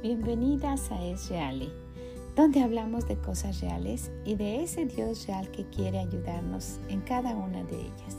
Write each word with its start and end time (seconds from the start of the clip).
bienvenidas 0.00 0.90
a 0.90 1.04
Es 1.04 1.28
Reale, 1.28 1.68
donde 2.34 2.62
hablamos 2.62 3.06
de 3.06 3.18
cosas 3.18 3.60
reales 3.60 4.10
y 4.24 4.34
de 4.34 4.62
ese 4.62 4.86
Dios 4.86 5.26
real 5.26 5.50
que 5.50 5.66
quiere 5.66 5.98
ayudarnos 5.98 6.78
en 6.88 7.02
cada 7.02 7.36
una 7.36 7.62
de 7.64 7.78
ellas. 7.78 8.16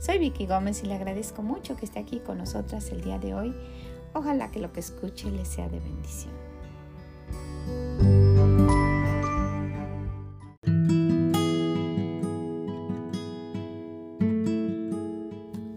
Soy 0.00 0.18
Vicky 0.18 0.46
Gómez 0.46 0.82
y 0.82 0.86
le 0.86 0.94
agradezco 0.94 1.42
mucho 1.42 1.76
que 1.76 1.84
esté 1.84 2.00
aquí 2.00 2.18
con 2.18 2.38
nosotras 2.38 2.90
el 2.90 3.02
día 3.02 3.20
de 3.20 3.34
hoy. 3.34 3.54
Ojalá 4.14 4.50
que 4.50 4.58
lo 4.58 4.72
que 4.72 4.80
escuche 4.80 5.30
le 5.30 5.44
sea 5.44 5.68
de 5.68 5.78
bendición. 5.78 6.34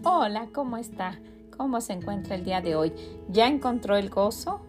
Hola, 0.02 0.48
¿cómo 0.52 0.76
está? 0.76 1.20
¿Cómo 1.56 1.80
se 1.80 1.92
encuentra 1.92 2.34
el 2.34 2.44
día 2.44 2.60
de 2.60 2.74
hoy? 2.74 2.92
¿Ya 3.28 3.46
encontró 3.46 3.96
el 3.96 4.10
gozo? 4.10 4.67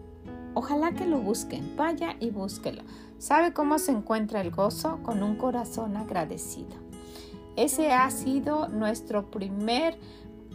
Ojalá 0.60 0.92
que 0.92 1.06
lo 1.06 1.20
busquen, 1.20 1.74
vaya 1.74 2.16
y 2.20 2.28
búsquelo. 2.28 2.82
¿Sabe 3.16 3.54
cómo 3.54 3.78
se 3.78 3.92
encuentra 3.92 4.42
el 4.42 4.50
gozo? 4.50 4.98
Con 5.02 5.22
un 5.22 5.36
corazón 5.36 5.96
agradecido. 5.96 6.76
Ese 7.56 7.92
ha 7.92 8.10
sido 8.10 8.68
nuestro 8.68 9.30
primer 9.30 9.98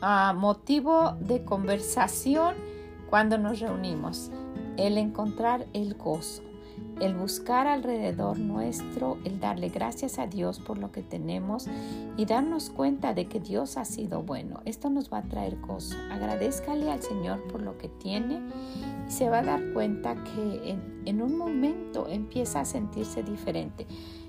ah, 0.01 0.35
motivo 0.37 1.13
de 1.21 1.43
conversación 1.43 2.53
cuando 3.09 3.39
nos 3.39 3.59
reunimos, 3.59 4.29
el 4.77 4.99
encontrar 4.99 5.65
el 5.73 5.95
gozo 5.95 6.43
el 6.99 7.13
buscar 7.13 7.67
alrededor 7.67 8.37
nuestro, 8.39 9.17
el 9.23 9.39
darle 9.39 9.69
gracias 9.69 10.19
a 10.19 10.27
Dios 10.27 10.59
por 10.59 10.77
lo 10.77 10.91
que 10.91 11.01
tenemos 11.01 11.67
y 12.17 12.25
darnos 12.25 12.69
cuenta 12.69 13.13
de 13.13 13.27
que 13.27 13.39
Dios 13.39 13.77
ha 13.77 13.85
sido 13.85 14.23
bueno. 14.23 14.61
Esto 14.65 14.89
nos 14.89 15.11
va 15.11 15.19
a 15.19 15.23
traer 15.23 15.57
gozo. 15.59 15.95
Agradezcale 16.11 16.89
al 16.89 17.01
Señor 17.01 17.43
por 17.47 17.61
lo 17.61 17.77
que 17.77 17.89
tiene 17.89 18.41
y 19.07 19.11
se 19.11 19.29
va 19.29 19.39
a 19.39 19.43
dar 19.43 19.73
cuenta 19.73 20.15
que 20.23 20.69
en, 20.69 21.01
en 21.05 21.21
un 21.21 21.37
momento 21.37 22.07
empieza 22.07 22.61
a 22.61 22.65
sentirse 22.65 23.23
diferente. 23.23 23.85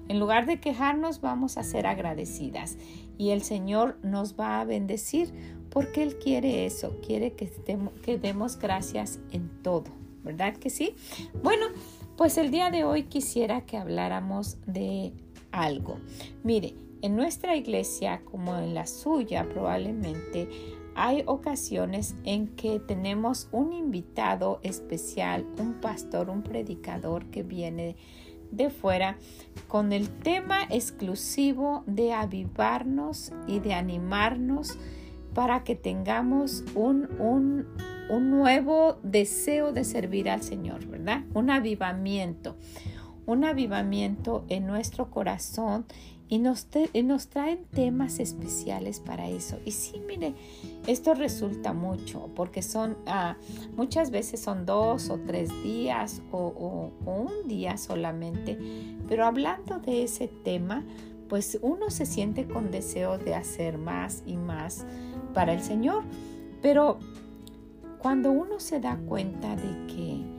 En 0.09 0.21
lugar 0.21 0.47
de 0.47 0.61
quejarnos, 0.61 1.21
vamos 1.21 1.59
a 1.59 1.65
ser 1.65 1.87
agradecidas 1.87 2.79
y 3.19 3.31
el 3.31 3.43
Señor 3.43 3.99
nos 4.03 4.39
va 4.39 4.61
a 4.61 4.65
bendecir 4.65 5.33
porque 5.71 6.03
Él 6.03 6.17
quiere 6.19 6.65
eso, 6.65 6.97
quiere 7.05 7.33
que, 7.33 7.51
que 8.03 8.19
demos 8.19 8.59
gracias 8.59 9.19
en 9.31 9.51
todo, 9.63 9.85
¿verdad 10.23 10.57
que 10.57 10.71
sí? 10.71 10.95
Bueno, 11.43 11.67
pues 12.17 12.39
el 12.39 12.51
día 12.51 12.71
de 12.71 12.85
hoy 12.85 13.05
quisiera 13.05 13.63
que 13.63 13.77
habláramos 13.77 14.59
de 14.67 15.13
algo. 15.53 15.99
Mire, 16.43 16.75
en 17.03 17.17
nuestra 17.17 17.57
iglesia 17.57 18.23
como 18.25 18.57
en 18.57 18.75
la 18.75 18.87
suya 18.87 19.47
probablemente 19.49 20.49
hay 20.95 21.23
ocasiones 21.27 22.17
en 22.25 22.49
que 22.57 22.81
tenemos 22.81 23.49
un 23.53 23.75
invitado 23.75 24.61
especial, 24.63 25.47
un 25.59 25.75
pastor, 25.75 26.31
un 26.31 26.43
predicador 26.43 27.27
que 27.27 27.43
viene 27.43 27.97
de 28.51 28.71
fuera 28.71 29.19
con 29.69 29.93
el 29.93 30.09
tema 30.09 30.63
exclusivo 30.71 31.85
de 31.87 32.13
avivarnos 32.13 33.33
y 33.47 33.61
de 33.61 33.75
animarnos 33.75 34.79
para 35.35 35.65
que 35.65 35.75
tengamos 35.75 36.65
un, 36.75 37.11
un, 37.21 37.67
un 38.09 38.31
nuevo 38.31 38.99
deseo 39.03 39.73
de 39.73 39.85
servir 39.85 40.29
al 40.31 40.43
Señor, 40.43 40.87
¿verdad? 40.87 41.25
Un 41.35 41.51
avivamiento, 41.51 42.57
un 43.27 43.45
avivamiento 43.45 44.45
en 44.49 44.67
nuestro 44.67 45.11
corazón 45.11 45.87
y 46.29 46.39
nos, 46.39 46.67
traen 46.67 47.65
temas 47.73 48.19
especiales 48.19 49.01
para 49.01 49.29
eso. 49.29 49.59
Y 49.65 49.71
sí, 49.71 50.01
mire, 50.07 50.35
esto 50.87 51.15
resulta 51.15 51.73
mucho 51.73 52.31
porque 52.35 52.63
son, 52.63 52.97
ah, 53.07 53.37
muchas 53.77 54.11
veces 54.11 54.41
son 54.41 54.67
dos 54.67 55.09
o 55.11 55.19
tres 55.27 55.51
días 55.63 56.23
o, 56.33 56.93
o 57.05 57.13
un 57.13 57.49
día 57.49 57.77
solamente, 57.77 58.59
pero 59.09 59.25
hablando 59.25 59.79
de 59.79 60.03
ese 60.03 60.27
tema, 60.27 60.85
pues 61.29 61.59
uno 61.63 61.91
se 61.91 62.07
siente 62.07 62.47
con 62.47 62.71
deseo 62.71 63.19
de 63.19 63.35
hacer 63.35 63.79
más 63.79 64.23
y 64.27 64.37
más 64.37 64.85
para 65.35 65.53
el 65.53 65.63
Señor. 65.63 66.05
Pero 66.63 66.99
cuando 67.99 68.31
uno 68.31 68.61
se 68.61 68.81
da 68.81 68.97
cuenta 68.97 69.57
de 69.57 69.87
que 69.87 70.37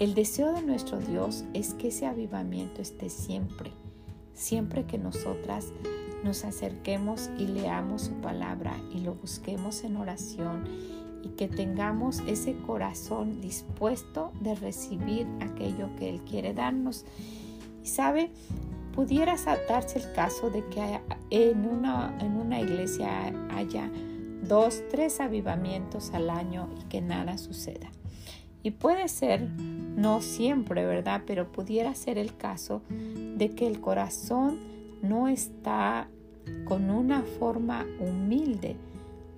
el 0.00 0.14
deseo 0.14 0.52
de 0.52 0.62
nuestro 0.62 0.98
Dios 0.98 1.44
es 1.54 1.74
que 1.74 1.88
ese 1.88 2.06
avivamiento 2.06 2.82
esté 2.82 3.08
siempre, 3.10 3.70
siempre 4.32 4.84
que 4.84 4.98
nosotras 4.98 5.66
nos 6.24 6.44
acerquemos 6.44 7.30
y 7.38 7.46
leamos 7.46 8.02
su 8.02 8.12
palabra 8.14 8.74
y 8.92 9.00
lo 9.00 9.14
busquemos 9.14 9.84
en 9.84 9.96
oración 9.96 10.64
y 11.22 11.28
que 11.30 11.48
tengamos 11.48 12.20
ese 12.26 12.56
corazón 12.66 13.40
dispuesto 13.40 14.32
de 14.40 14.54
recibir 14.54 15.26
aquello 15.40 15.88
que 15.96 16.08
Él 16.10 16.20
quiere 16.22 16.54
darnos. 16.54 17.04
Y 17.82 17.86
sabe, 17.86 18.30
pudiera 18.94 19.36
darse 19.68 19.98
el 19.98 20.12
caso 20.12 20.50
de 20.50 20.64
que 20.66 21.00
en 21.30 21.66
una, 21.66 22.16
en 22.20 22.36
una 22.36 22.60
iglesia 22.60 23.32
haya 23.50 23.90
dos, 24.48 24.82
tres 24.90 25.20
avivamientos 25.20 26.12
al 26.12 26.30
año 26.30 26.68
y 26.80 26.84
que 26.84 27.00
nada 27.00 27.38
suceda. 27.38 27.90
Y 28.62 28.70
puede 28.70 29.08
ser, 29.08 29.42
no 29.42 30.22
siempre, 30.22 30.86
¿verdad? 30.86 31.22
Pero 31.26 31.52
pudiera 31.52 31.94
ser 31.94 32.16
el 32.16 32.36
caso 32.36 32.82
de 32.88 33.50
que 33.50 33.66
el 33.66 33.80
corazón 33.80 34.58
no 35.02 35.28
está 35.28 36.08
con 36.64 36.90
una 36.90 37.22
forma 37.22 37.86
humilde 38.00 38.76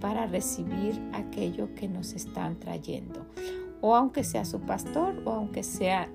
para 0.01 0.27
recibir 0.27 1.01
aquello 1.13 1.75
que 1.75 1.89
nos 1.89 2.13
están 2.13 2.61
trayendo. 2.61 3.27
O 3.81 3.97
aunque 3.97 4.23
sea 4.23 4.45
su 4.45 4.61
pastor 4.61 5.21
o 5.25 5.33
aunque 5.33 5.63
sea 5.63 6.09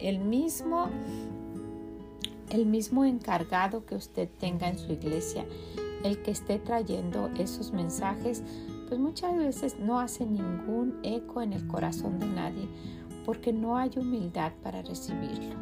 el 0.00 0.18
mismo 0.20 0.90
el 2.50 2.64
mismo 2.64 3.04
encargado 3.04 3.84
que 3.84 3.94
usted 3.94 4.28
tenga 4.38 4.68
en 4.68 4.78
su 4.78 4.92
iglesia 4.92 5.44
el 6.04 6.22
que 6.22 6.30
esté 6.30 6.58
trayendo 6.58 7.28
esos 7.38 7.72
mensajes, 7.72 8.42
pues 8.88 9.00
muchas 9.00 9.36
veces 9.36 9.78
no 9.78 10.00
hace 10.00 10.26
ningún 10.26 10.98
eco 11.02 11.42
en 11.42 11.52
el 11.52 11.66
corazón 11.66 12.18
de 12.18 12.26
nadie 12.26 12.68
porque 13.24 13.52
no 13.52 13.76
hay 13.76 13.90
humildad 13.96 14.52
para 14.62 14.80
recibirlo. 14.80 15.54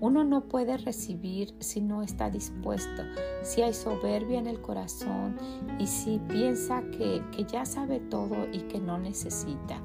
Uno 0.00 0.24
no 0.24 0.48
puede 0.48 0.78
recibir 0.78 1.54
si 1.60 1.80
no 1.80 2.02
está 2.02 2.28
dispuesto, 2.30 3.02
si 3.42 3.62
hay 3.62 3.74
soberbia 3.74 4.38
en 4.38 4.46
el 4.46 4.60
corazón 4.60 5.36
y 5.78 5.86
si 5.86 6.18
piensa 6.18 6.82
que, 6.90 7.22
que 7.30 7.44
ya 7.44 7.64
sabe 7.64 8.00
todo 8.00 8.48
y 8.52 8.60
que 8.62 8.80
no 8.80 8.98
necesita. 8.98 9.80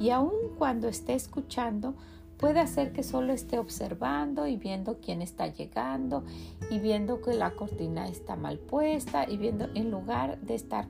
Y 0.00 0.10
aun 0.10 0.54
cuando 0.56 0.88
esté 0.88 1.14
escuchando, 1.14 1.96
Puede 2.38 2.60
hacer 2.60 2.92
que 2.92 3.02
solo 3.02 3.32
esté 3.32 3.58
observando 3.58 4.46
y 4.46 4.56
viendo 4.56 4.98
quién 5.00 5.22
está 5.22 5.48
llegando 5.48 6.24
y 6.70 6.78
viendo 6.78 7.20
que 7.20 7.34
la 7.34 7.50
cortina 7.50 8.08
está 8.08 8.36
mal 8.36 8.58
puesta 8.58 9.28
y 9.28 9.36
viendo 9.36 9.68
en 9.74 9.90
lugar 9.90 10.40
de 10.40 10.54
estar 10.54 10.86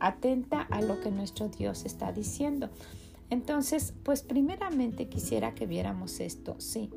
atenta 0.00 0.60
a 0.60 0.82
lo 0.82 1.00
que 1.00 1.10
nuestro 1.10 1.48
Dios 1.48 1.86
está 1.86 2.12
diciendo. 2.12 2.68
Entonces, 3.30 3.94
pues 4.02 4.22
primeramente 4.22 5.08
quisiera 5.08 5.54
que 5.54 5.66
viéramos 5.66 6.20
esto, 6.20 6.56
sí. 6.58 6.90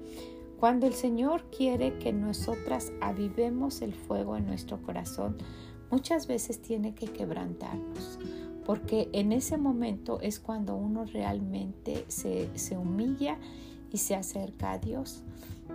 Cuando 0.60 0.88
el 0.88 0.94
Señor 0.94 1.50
quiere 1.50 1.98
que 1.98 2.12
nosotras 2.12 2.92
avivemos 3.00 3.82
el 3.82 3.94
fuego 3.94 4.36
en 4.36 4.46
nuestro 4.46 4.82
corazón, 4.82 5.38
muchas 5.90 6.28
veces 6.28 6.62
tiene 6.62 6.94
que 6.94 7.08
quebrantarnos, 7.08 8.20
porque 8.66 9.08
en 9.14 9.32
ese 9.32 9.56
momento 9.58 10.20
es 10.20 10.42
cuando 10.42 10.76
uno 10.76 11.06
realmente 11.06 12.04
se, 12.10 12.50
se 12.58 12.78
humilla 12.78 13.38
y 13.92 13.98
se 13.98 14.16
acerca 14.16 14.72
a 14.72 14.78
Dios. 14.80 15.24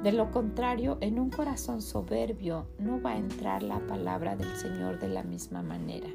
De 0.03 0.13
lo 0.13 0.31
contrario, 0.31 0.97
en 1.03 1.19
un 1.19 1.29
corazón 1.29 1.83
soberbio 1.83 2.67
no 2.79 3.03
va 3.03 3.11
a 3.11 3.19
entrar 3.19 3.63
la 3.63 3.81
palabra 3.81 4.35
del 4.35 4.57
Señor 4.57 4.99
de 4.99 5.09
la 5.09 5.23
misma 5.23 5.63
manera. 5.63 6.09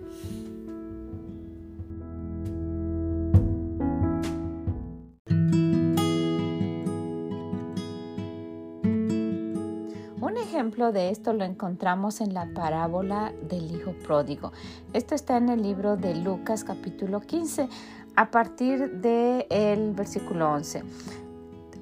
Un 10.19 10.37
ejemplo 10.37 10.91
de 10.91 11.11
esto 11.11 11.33
lo 11.33 11.43
encontramos 11.43 12.21
en 12.21 12.33
la 12.33 12.51
parábola 12.55 13.33
del 13.47 13.75
Hijo 13.75 13.91
Pródigo. 13.91 14.51
Esto 14.93 15.13
está 15.13 15.37
en 15.37 15.49
el 15.49 15.61
libro 15.61 15.95
de 15.95 16.15
Lucas 16.15 16.63
capítulo 16.63 17.19
15 17.19 17.69
a 18.15 18.31
partir 18.31 18.89
del 18.93 19.93
versículo 19.93 20.51
11. 20.53 20.83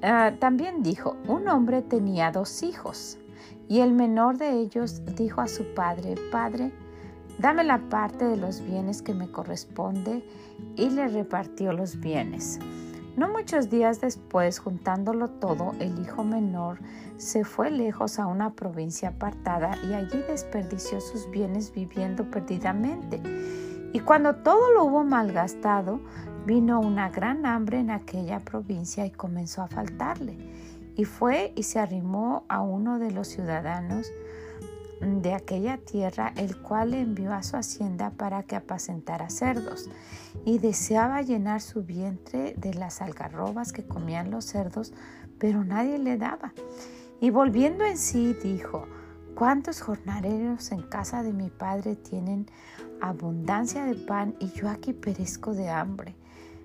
Ah, 0.06 0.34
también 0.38 0.82
dijo, 0.82 1.16
un 1.28 1.48
hombre 1.48 1.80
tenía 1.80 2.30
dos 2.30 2.62
hijos 2.62 3.16
y 3.70 3.80
el 3.80 3.94
menor 3.94 4.36
de 4.36 4.50
ellos 4.50 5.00
dijo 5.16 5.40
a 5.40 5.48
su 5.48 5.64
padre, 5.74 6.16
Padre, 6.30 6.72
dame 7.38 7.64
la 7.64 7.78
parte 7.88 8.26
de 8.26 8.36
los 8.36 8.60
bienes 8.60 9.00
que 9.00 9.14
me 9.14 9.30
corresponde 9.30 10.22
y 10.76 10.90
le 10.90 11.08
repartió 11.08 11.72
los 11.72 12.00
bienes. 12.00 12.58
No 13.16 13.30
muchos 13.30 13.70
días 13.70 14.02
después, 14.02 14.58
juntándolo 14.58 15.30
todo, 15.30 15.72
el 15.80 15.98
hijo 15.98 16.22
menor 16.22 16.80
se 17.16 17.42
fue 17.42 17.70
lejos 17.70 18.18
a 18.18 18.26
una 18.26 18.52
provincia 18.52 19.08
apartada 19.08 19.70
y 19.88 19.94
allí 19.94 20.18
desperdició 20.28 21.00
sus 21.00 21.30
bienes 21.30 21.72
viviendo 21.72 22.30
perdidamente. 22.30 23.22
Y 23.94 24.00
cuando 24.00 24.34
todo 24.34 24.70
lo 24.72 24.84
hubo 24.84 25.02
malgastado, 25.02 26.00
vino 26.46 26.80
una 26.80 27.08
gran 27.08 27.46
hambre 27.46 27.80
en 27.80 27.90
aquella 27.90 28.40
provincia 28.40 29.06
y 29.06 29.10
comenzó 29.10 29.62
a 29.62 29.68
faltarle. 29.68 30.36
Y 30.96 31.04
fue 31.04 31.52
y 31.56 31.64
se 31.64 31.80
arrimó 31.80 32.44
a 32.48 32.60
uno 32.60 32.98
de 32.98 33.10
los 33.10 33.28
ciudadanos 33.28 34.06
de 35.00 35.34
aquella 35.34 35.78
tierra, 35.78 36.32
el 36.36 36.56
cual 36.56 36.92
le 36.92 37.00
envió 37.00 37.32
a 37.32 37.42
su 37.42 37.56
hacienda 37.56 38.10
para 38.10 38.42
que 38.42 38.56
apacentara 38.56 39.28
cerdos, 39.28 39.90
y 40.44 40.58
deseaba 40.58 41.22
llenar 41.22 41.60
su 41.60 41.82
vientre 41.82 42.54
de 42.56 42.74
las 42.74 43.02
algarrobas 43.02 43.72
que 43.72 43.86
comían 43.86 44.30
los 44.30 44.44
cerdos, 44.44 44.92
pero 45.38 45.64
nadie 45.64 45.98
le 45.98 46.16
daba. 46.16 46.52
Y 47.20 47.30
volviendo 47.30 47.84
en 47.84 47.98
sí, 47.98 48.34
dijo, 48.42 48.86
¿cuántos 49.34 49.80
jornaleros 49.80 50.72
en 50.72 50.82
casa 50.82 51.22
de 51.22 51.32
mi 51.32 51.50
padre 51.50 51.96
tienen 51.96 52.46
abundancia 53.00 53.84
de 53.84 53.94
pan 53.94 54.34
y 54.40 54.52
yo 54.52 54.68
aquí 54.68 54.92
perezco 54.92 55.54
de 55.54 55.70
hambre? 55.70 56.14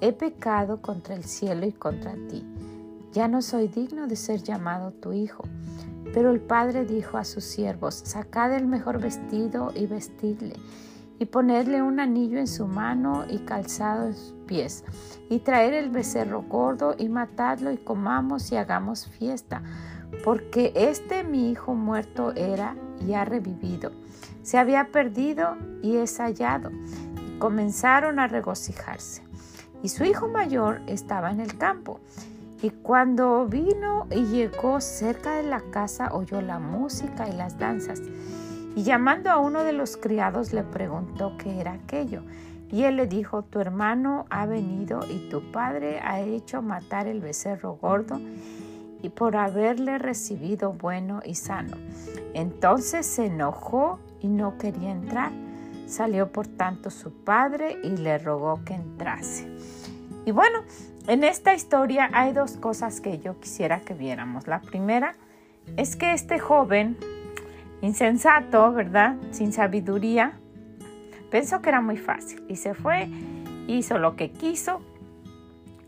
he 0.00 0.12
pecado 0.12 0.80
contra 0.80 1.14
el 1.14 1.24
cielo 1.24 1.66
y 1.66 1.72
contra 1.72 2.14
ti. 2.28 2.44
Ya 3.12 3.28
no 3.28 3.42
soy 3.42 3.68
digno 3.68 4.06
de 4.06 4.16
ser 4.16 4.42
llamado 4.42 4.92
tu 4.92 5.12
hijo. 5.12 5.44
Pero 6.12 6.30
el 6.30 6.40
padre 6.40 6.84
dijo 6.84 7.18
a 7.18 7.24
sus 7.24 7.44
siervos, 7.44 7.94
sacad 8.04 8.52
el 8.54 8.66
mejor 8.66 9.00
vestido 9.00 9.72
y 9.74 9.86
vestidle, 9.86 10.54
y 11.18 11.26
ponedle 11.26 11.82
un 11.82 12.00
anillo 12.00 12.38
en 12.38 12.48
su 12.48 12.66
mano 12.66 13.24
y 13.28 13.38
calzado 13.40 14.06
en 14.06 14.14
sus 14.14 14.34
pies, 14.46 14.84
y 15.28 15.38
traer 15.40 15.74
el 15.74 15.90
becerro 15.90 16.42
gordo 16.42 16.96
y 16.98 17.08
matadlo 17.08 17.70
y 17.70 17.76
comamos 17.76 18.50
y 18.50 18.56
hagamos 18.56 19.06
fiesta, 19.06 19.62
porque 20.24 20.72
este 20.74 21.22
mi 21.22 21.50
hijo 21.50 21.74
muerto 21.74 22.32
era 22.34 22.74
y 23.06 23.12
ha 23.12 23.24
revivido, 23.24 23.92
se 24.42 24.58
había 24.58 24.90
perdido 24.90 25.56
y 25.82 25.96
es 25.96 26.18
hallado. 26.18 26.70
Y 26.70 27.38
comenzaron 27.38 28.18
a 28.18 28.26
regocijarse. 28.26 29.29
Y 29.82 29.88
su 29.88 30.04
hijo 30.04 30.28
mayor 30.28 30.80
estaba 30.86 31.30
en 31.30 31.40
el 31.40 31.56
campo. 31.56 32.00
Y 32.62 32.70
cuando 32.70 33.46
vino 33.46 34.06
y 34.10 34.24
llegó 34.26 34.80
cerca 34.80 35.36
de 35.36 35.42
la 35.42 35.62
casa, 35.70 36.10
oyó 36.12 36.42
la 36.42 36.58
música 36.58 37.28
y 37.28 37.32
las 37.32 37.58
danzas. 37.58 38.02
Y 38.76 38.82
llamando 38.82 39.30
a 39.30 39.38
uno 39.38 39.64
de 39.64 39.72
los 39.72 39.96
criados 39.96 40.52
le 40.52 40.62
preguntó 40.62 41.36
qué 41.38 41.60
era 41.60 41.72
aquello. 41.72 42.22
Y 42.70 42.84
él 42.84 42.96
le 42.96 43.06
dijo, 43.06 43.42
tu 43.42 43.60
hermano 43.60 44.26
ha 44.30 44.46
venido 44.46 45.00
y 45.08 45.28
tu 45.28 45.50
padre 45.50 46.00
ha 46.00 46.20
hecho 46.20 46.62
matar 46.62 47.06
el 47.08 47.20
becerro 47.20 47.74
gordo 47.80 48.20
y 49.02 49.08
por 49.08 49.36
haberle 49.36 49.98
recibido 49.98 50.72
bueno 50.72 51.20
y 51.24 51.34
sano. 51.34 51.76
Entonces 52.34 53.06
se 53.06 53.26
enojó 53.26 53.98
y 54.20 54.28
no 54.28 54.56
quería 54.58 54.90
entrar. 54.90 55.32
Salió 55.90 56.30
por 56.30 56.46
tanto 56.46 56.88
su 56.90 57.12
padre 57.12 57.78
y 57.82 57.96
le 57.96 58.18
rogó 58.18 58.60
que 58.64 58.74
entrase. 58.74 59.48
Y 60.24 60.30
bueno, 60.30 60.60
en 61.08 61.24
esta 61.24 61.52
historia 61.52 62.08
hay 62.12 62.32
dos 62.32 62.52
cosas 62.56 63.00
que 63.00 63.18
yo 63.18 63.40
quisiera 63.40 63.80
que 63.80 63.94
viéramos. 63.94 64.46
La 64.46 64.60
primera 64.60 65.16
es 65.76 65.96
que 65.96 66.12
este 66.12 66.38
joven, 66.38 66.96
insensato, 67.80 68.72
¿verdad? 68.72 69.16
Sin 69.32 69.52
sabiduría, 69.52 70.38
pensó 71.30 71.60
que 71.60 71.70
era 71.70 71.80
muy 71.80 71.96
fácil 71.96 72.44
y 72.48 72.54
se 72.54 72.74
fue, 72.74 73.08
hizo 73.66 73.98
lo 73.98 74.14
que 74.14 74.30
quiso 74.30 74.82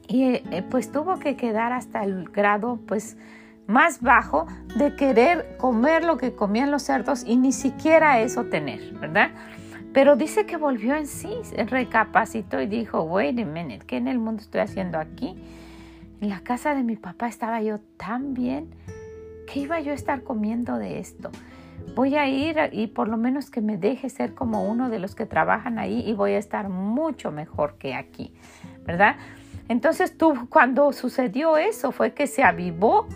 y 0.08 0.24
eh, 0.24 0.64
pues 0.68 0.90
tuvo 0.90 1.20
que 1.20 1.36
quedar 1.36 1.72
hasta 1.72 2.02
el 2.02 2.24
grado 2.24 2.80
pues 2.86 3.16
más 3.68 4.00
bajo 4.00 4.46
de 4.76 4.96
querer 4.96 5.56
comer 5.58 6.04
lo 6.04 6.16
que 6.16 6.34
comían 6.34 6.70
los 6.70 6.82
cerdos 6.82 7.24
y 7.24 7.36
ni 7.36 7.52
siquiera 7.52 8.20
eso 8.20 8.44
tener, 8.44 8.92
¿verdad? 8.94 9.30
Pero 9.92 10.16
dice 10.16 10.46
que 10.46 10.56
volvió 10.56 10.94
en 10.94 11.06
sí, 11.06 11.34
recapacitó 11.66 12.60
y 12.60 12.66
dijo, 12.66 13.02
wait 13.02 13.38
a 13.38 13.44
minute, 13.44 13.84
¿qué 13.86 13.98
en 13.98 14.08
el 14.08 14.18
mundo 14.18 14.40
estoy 14.40 14.62
haciendo 14.62 14.98
aquí? 14.98 15.36
En 16.20 16.28
la 16.28 16.40
casa 16.40 16.74
de 16.74 16.82
mi 16.82 16.96
papá 16.96 17.28
estaba 17.28 17.60
yo 17.60 17.78
tan 17.98 18.32
bien, 18.32 18.70
¿qué 19.46 19.60
iba 19.60 19.80
yo 19.80 19.92
a 19.92 19.94
estar 19.94 20.22
comiendo 20.22 20.78
de 20.78 20.98
esto? 20.98 21.30
Voy 21.94 22.16
a 22.16 22.26
ir 22.26 22.56
y 22.72 22.86
por 22.86 23.08
lo 23.08 23.18
menos 23.18 23.50
que 23.50 23.60
me 23.60 23.76
deje 23.76 24.08
ser 24.08 24.34
como 24.34 24.64
uno 24.64 24.88
de 24.88 24.98
los 24.98 25.14
que 25.14 25.26
trabajan 25.26 25.78
ahí 25.78 26.02
y 26.08 26.14
voy 26.14 26.32
a 26.32 26.38
estar 26.38 26.70
mucho 26.70 27.30
mejor 27.32 27.76
que 27.76 27.94
aquí, 27.94 28.32
¿verdad? 28.86 29.16
Entonces 29.68 30.16
tú, 30.16 30.48
cuando 30.48 30.92
sucedió 30.92 31.56
eso, 31.58 31.92
fue 31.92 32.14
que 32.14 32.26
se 32.26 32.42
avivó 32.42 33.06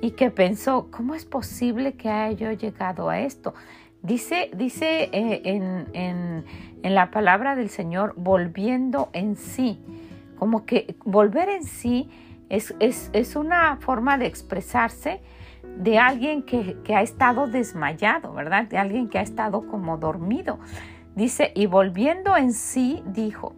y 0.00 0.12
que 0.12 0.30
pensó, 0.30 0.88
¿cómo 0.90 1.14
es 1.14 1.24
posible 1.24 1.94
que 1.94 2.08
haya 2.08 2.52
llegado 2.52 3.10
a 3.10 3.20
esto? 3.20 3.54
Dice, 4.02 4.50
dice 4.54 5.10
eh, 5.12 5.40
en, 5.44 6.44
la 6.82 7.10
palabra 7.10 7.56
del 7.56 7.68
Señor, 7.68 8.14
volviendo 8.16 9.08
en 9.12 9.36
sí, 9.36 9.80
como 10.38 10.64
que 10.64 10.96
volver 11.04 11.48
en 11.48 11.64
sí 11.64 12.08
es, 12.48 12.74
es, 12.78 13.34
una 13.34 13.76
forma 13.78 14.18
de 14.18 14.26
expresarse 14.26 15.20
de 15.78 15.98
alguien 15.98 16.42
que, 16.42 16.76
que, 16.84 16.94
ha 16.94 17.02
estado 17.02 17.48
desmayado, 17.48 18.32
¿verdad? 18.32 18.68
De 18.68 18.78
alguien 18.78 19.08
que 19.08 19.18
ha 19.18 19.22
estado 19.22 19.66
como 19.66 19.98
dormido. 19.98 20.60
Dice, 21.16 21.50
y 21.56 21.66
volviendo 21.66 22.36
en 22.36 22.52
sí, 22.52 23.02
dijo, 23.06 23.54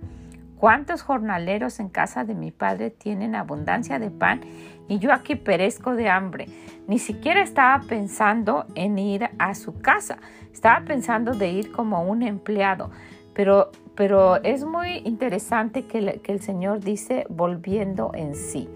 ¿cuántos 0.58 1.02
jornaleros 1.02 1.81
en 1.81 1.88
casa 1.88 2.25
de 2.25 2.34
mi 2.34 2.50
padre 2.50 2.90
tienen 2.90 3.34
abundancia 3.34 3.99
de 3.99 4.10
pan 4.10 4.40
y 4.88 4.99
yo 4.99 5.12
aquí 5.12 5.37
perezco 5.37 5.94
de 5.94 6.08
hambre? 6.08 6.46
Ni 6.87 6.99
siquiera 6.99 7.43
estaba 7.43 7.82
pensando 7.87 8.66
en 8.75 8.99
ir 8.99 9.28
a 9.38 9.54
su 9.54 9.80
casa, 9.80 10.18
estaba 10.52 10.85
pensando 10.85 11.32
de 11.32 11.50
ir 11.50 11.73
como 11.73 12.02
un 12.02 12.23
empleado, 12.23 12.90
pero, 13.35 13.71
pero 13.94 14.42
es 14.42 14.64
muy 14.64 14.99
interesante 15.04 15.87
que, 15.87 16.21
el 16.25 16.40
Señor 16.40 16.80
dice 16.80 17.26
volviendo 17.28 18.11
en 18.14 18.35
sí. 18.35 18.68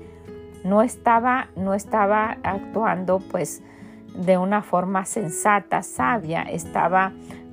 No 0.64 0.83
estaba, 0.83 1.49
no 1.56 1.75
estaba 1.75 2.38
actuando 2.45 3.18
pues 3.18 3.62
de 4.14 4.38
una 4.38 4.62
forma 4.62 5.04
sensata, 5.04 5.83
sabia, 5.83 6.42
estaba 6.42 7.12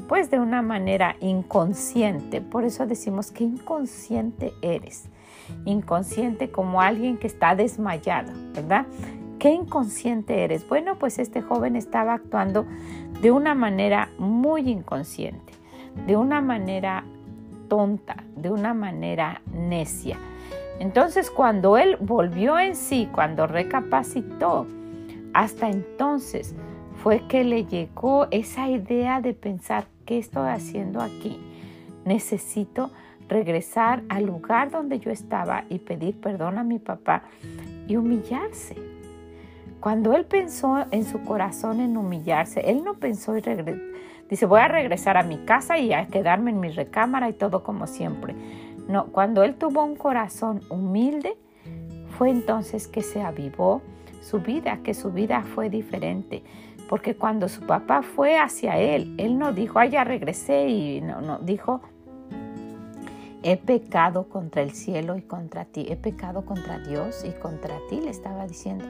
pues 0.10 0.32
de 0.32 0.39
una 0.39 0.63
manera 0.63 1.16
inconsciente. 1.22 2.42
Por 2.42 2.66
eso 2.66 2.88
decimos 2.88 3.32
que 3.32 3.44
inconsciente 3.44 4.54
eres. 4.63 5.08
Inconsciente 5.66 6.50
como 6.50 6.82
alguien 6.82 7.18
que 7.18 7.28
está 7.28 7.56
desmayado, 7.56 8.34
¿verdad? 8.54 8.88
¿Qué 9.38 9.51
inconsciente 9.51 10.44
eres? 10.44 10.68
Bueno, 10.68 10.98
pues 10.98 11.20
este 11.20 11.44
joven 11.44 11.75
estaba 11.75 12.16
actuando 12.16 12.66
de 13.22 13.30
una 13.30 13.54
manera 13.54 14.10
muy 14.18 14.70
inconsciente, 14.70 15.54
de 16.08 16.18
una 16.18 16.42
manera 16.42 17.06
tonta, 17.68 18.24
de 18.36 18.50
una 18.50 18.74
manera 18.74 19.44
necia. 19.54 20.18
Entonces 20.80 21.30
cuando 21.30 21.78
él 21.78 21.98
volvió 22.00 22.58
en 22.58 22.75
sí, 22.75 23.08
cuando 23.13 23.46
recapacitó, 23.46 24.66
hasta 25.36 25.70
entonces 25.70 26.56
fue 27.03 27.22
que 27.27 27.44
le 27.44 27.65
llegó 27.65 28.27
esa 28.29 28.70
idea 28.70 29.22
de 29.22 29.34
pensar, 29.34 29.88
¿qué 30.06 30.18
estoy 30.18 30.50
haciendo 30.50 31.01
aquí? 31.01 31.39
Necesito 32.06 32.91
regresar 33.29 34.03
al 34.10 34.25
lugar 34.25 34.72
donde 34.72 35.00
yo 35.00 35.12
estaba 35.12 35.63
y 35.70 35.79
pedir 35.79 36.20
perdón 36.20 36.58
a 36.58 36.63
mi 36.63 36.79
papá 36.79 37.24
y 37.88 37.96
humillarse. 37.96 38.75
Cuando 39.79 40.13
él 40.13 40.25
pensó 40.25 40.86
en 40.91 41.06
su 41.06 41.24
corazón 41.24 41.79
en 41.79 41.96
humillarse, 41.96 42.70
él 42.70 42.84
no 42.84 42.96
pensó 42.96 43.38
y 43.38 43.41
dice, 44.29 44.46
voy 44.46 44.60
a 44.60 44.68
regresar 44.68 45.15
a 45.15 45.24
mi 45.24 45.38
casa 45.38 45.77
y 45.77 45.94
a 45.94 46.08
quedarme 46.08 46.51
en 46.51 46.60
mi 46.60 46.70
recámara 46.70 47.29
y 47.29 47.34
todo 47.34 47.63
como 47.63 47.88
siempre. 47.88 48.36
No, 48.89 49.06
cuando 49.08 49.44
él 49.44 49.56
tuvo 49.56 49.86
un 49.86 49.96
corazón 49.96 50.62
humilde, 50.70 51.38
fue 52.18 52.29
entonces 52.29 52.89
que 52.89 53.03
se 53.03 53.22
avivó 53.22 53.82
su 54.22 54.39
vida, 54.39 54.79
que 54.84 54.94
su 54.94 55.12
vida 55.12 55.44
fue 55.44 55.70
diferente. 55.70 56.44
Porque 56.89 57.15
cuando 57.15 57.48
su 57.48 57.62
papá 57.62 58.01
fue 58.01 58.39
hacia 58.39 58.79
él, 58.79 59.13
él 59.19 59.38
no 59.38 59.53
dijo, 59.53 59.77
ah, 59.77 59.86
ya 59.86 60.03
regresé 60.03 60.69
y 60.69 61.01
no, 61.01 61.22
no, 61.22 61.38
dijo, 61.38 61.81
he 63.43 63.58
pecado 63.58 64.27
contra 64.27 64.63
el 64.63 64.72
cielo 64.72 65.15
y 65.15 65.22
contra 65.22 65.65
ti, 65.65 65.86
he 65.88 65.96
pecado 65.96 66.46
contra 66.46 66.79
Dios 66.79 67.24
y 67.24 67.39
contra 67.39 67.77
ti, 67.89 68.01
le 68.01 68.10
estaba 68.10 68.48
diciendo. 68.48 68.86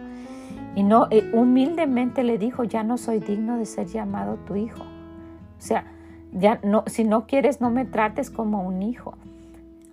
Y 0.75 0.83
no, 0.83 1.07
eh, 1.11 1.29
humildemente 1.33 2.23
le 2.23 2.37
dijo, 2.37 2.63
ya 2.63 2.83
no 2.83 2.97
soy 2.97 3.19
digno 3.19 3.57
de 3.57 3.65
ser 3.65 3.87
llamado 3.87 4.37
tu 4.47 4.55
hijo. 4.55 4.83
O 4.83 5.61
sea, 5.61 5.83
ya 6.31 6.61
no, 6.63 6.85
si 6.87 7.03
no 7.03 7.27
quieres, 7.27 7.59
no 7.59 7.69
me 7.69 7.83
trates 7.83 8.29
como 8.29 8.63
un 8.65 8.81
hijo. 8.81 9.17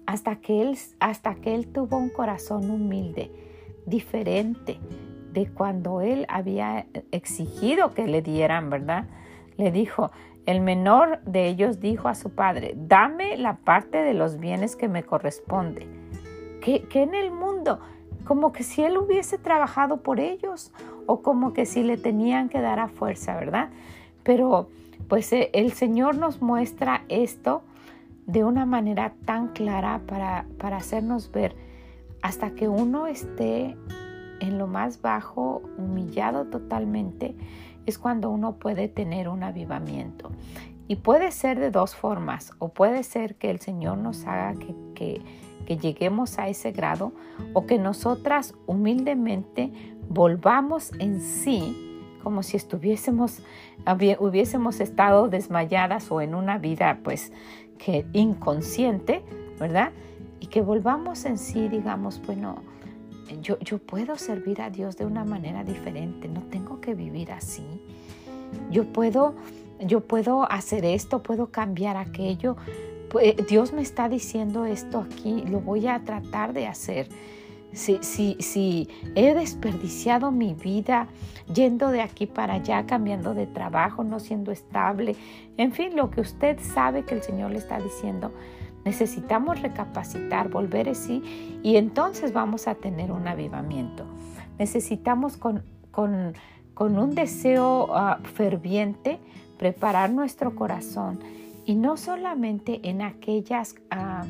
Hasta 0.07 0.37
que 0.37 0.63
él, 0.63 0.79
hasta 1.01 1.35
que 1.35 1.57
él 1.57 1.67
tuvo 1.67 1.97
un 1.97 2.11
corazón 2.11 2.71
humilde, 2.71 3.33
diferente 3.85 4.79
de 5.37 5.47
cuando 5.47 6.01
él 6.01 6.25
había 6.31 6.87
exigido 7.13 7.93
que 7.93 8.07
le 8.07 8.23
dieran, 8.23 8.71
¿verdad? 8.71 9.05
Le 9.59 9.71
dijo, 9.71 10.11
el 10.47 10.63
menor 10.63 11.21
de 11.25 11.47
ellos 11.47 11.79
dijo 11.79 12.09
a 12.09 12.15
su 12.15 12.31
padre, 12.31 12.73
dame 12.75 13.37
la 13.37 13.57
parte 13.57 13.99
de 13.99 14.15
los 14.15 14.39
bienes 14.39 14.77
que 14.77 14.89
me 14.89 15.03
corresponde. 15.03 15.87
Que, 16.63 16.85
que 16.85 17.03
en 17.03 17.15
el 17.15 17.33
mundo, 17.33 17.81
como 18.25 18.51
que 18.51 18.63
si 18.63 18.83
él 18.83 18.97
hubiese 18.97 19.37
trabajado 19.37 19.99
por 19.99 20.21
ellos 20.21 20.73
o 21.05 21.21
como 21.21 21.53
que 21.53 21.67
si 21.67 21.83
le 21.83 21.99
tenían 21.99 22.49
que 22.49 22.63
dar 22.63 22.79
a 22.79 22.89
fuerza, 22.89 23.37
¿verdad? 23.37 23.69
Pero 24.23 24.71
pues 25.07 25.31
eh, 25.35 25.51
el 25.53 25.73
Señor 25.73 26.17
nos 26.17 26.41
muestra 26.41 27.03
esto 27.11 27.63
de 28.25 28.43
una 28.43 28.65
manera 28.65 29.13
tan 29.27 29.49
clara 29.49 30.01
para, 30.07 30.47
para 30.57 30.79
hacernos 30.79 31.31
ver 31.31 31.55
hasta 32.23 32.53
que 32.53 32.69
uno 32.69 33.07
esté 33.07 33.77
en 34.41 34.59
lo 34.59 34.67
más 34.67 35.01
bajo, 35.01 35.63
humillado 35.79 36.47
totalmente, 36.47 37.35
es 37.87 37.99
cuando 37.99 38.31
uno 38.31 38.57
puede 38.57 38.89
tener 38.89 39.29
un 39.29 39.43
avivamiento. 39.43 40.31
Y 40.89 40.97
puede 40.97 41.33
ser 41.33 41.59
de 41.59 41.71
dos 41.71 41.97
formas, 41.97 42.53
o 42.59 42.69
puede 42.69 43.03
ser 43.03 43.37
que 43.37 43.51
el 43.51 43.61
Señor 43.61 43.99
nos 43.99 44.25
haga 44.27 44.55
que, 44.55 45.21
que, 45.67 45.77
lleguemos 45.79 46.39
a 46.39 46.49
ese 46.49 46.71
grado, 46.71 47.13
o 47.53 47.67
que 47.67 47.79
nosotras 47.79 48.55
humildemente 48.67 49.73
volvamos 50.09 50.93
en 51.01 51.21
sí 51.21 51.83
como 52.27 52.43
si 52.43 52.57
estuviésemos, 52.57 53.41
hubiésemos 54.19 54.81
estado 54.81 55.29
desmayadas 55.29 56.11
o 56.11 56.21
en 56.21 56.35
una 56.35 56.59
vida 56.59 56.99
pues 57.05 57.33
que 57.79 58.05
inconsciente, 58.15 59.23
¿verdad? 59.61 59.93
Y 60.41 60.49
que 60.49 60.61
volvamos 60.61 61.25
en 61.25 61.39
sí, 61.39 61.69
digamos, 61.69 62.21
bueno, 62.27 62.57
yo, 63.43 63.59
yo 63.61 63.79
puedo 63.79 64.17
servir 64.17 64.61
a 64.63 64.71
Dios 64.71 64.97
de 64.97 65.05
una 65.05 65.25
manera 65.25 65.65
diferente, 65.65 66.29
no 66.29 66.43
tengo 66.43 66.81
que 66.81 66.95
vivir 66.95 67.33
así. 67.33 67.67
Yo 68.71 68.85
puedo, 68.85 69.35
yo 69.81 70.01
puedo 70.01 70.51
hacer 70.51 70.85
esto, 70.85 71.23
puedo 71.23 71.49
cambiar 71.51 71.97
aquello. 71.97 72.57
Pues, 73.11 73.37
Dios 73.49 73.73
me 73.73 73.83
está 73.83 74.09
diciendo 74.09 74.67
esto 74.67 75.01
aquí, 75.01 75.43
lo 75.43 75.61
voy 75.61 75.87
a 75.87 76.03
tratar 76.05 76.53
de 76.53 76.67
hacer 76.67 77.09
si, 77.77 77.99
si, 78.01 78.37
si 78.41 78.89
he 79.15 79.35
desperdiciado 79.35 80.31
mi 80.31 80.55
vida 80.55 81.09
yendo 81.53 81.91
de 81.91 82.01
aquí 82.01 82.27
para 82.27 82.55
allá, 82.55 82.87
cambiando 82.87 83.35
de 83.35 83.47
trabajo, 83.47 84.03
no 84.03 84.19
siendo 84.19 84.51
estable, 84.51 85.15
en 85.57 85.73
fin, 85.73 85.95
lo 85.95 86.11
que 86.11 86.23
usted 86.23 86.59
sabe 86.61 87.05
que 87.05 87.15
el 87.15 87.23
Señor 87.23 87.51
le 87.51 87.59
está 87.59 87.79
diciendo, 87.79 88.33
necesitamos 88.87 89.61
recapacitar, 89.61 90.49
volver 90.49 90.89
así 90.89 91.61
y 91.63 91.77
entonces 91.77 92.33
vamos 92.33 92.69
a 92.69 92.77
tener 92.77 93.11
un 93.11 93.27
avivamiento. 93.27 94.07
Necesitamos 94.61 95.37
con, 95.37 95.65
con, 95.91 96.35
con 96.73 96.97
un 96.97 97.15
deseo 97.17 97.89
ah, 97.95 98.21
ferviente 98.23 99.19
preparar 99.59 100.11
nuestro 100.11 100.55
corazón 100.55 101.19
y 101.65 101.75
no 101.75 101.97
solamente 101.97 102.89
en 102.89 103.03
aquellas, 103.03 103.75
ah, 103.91 104.25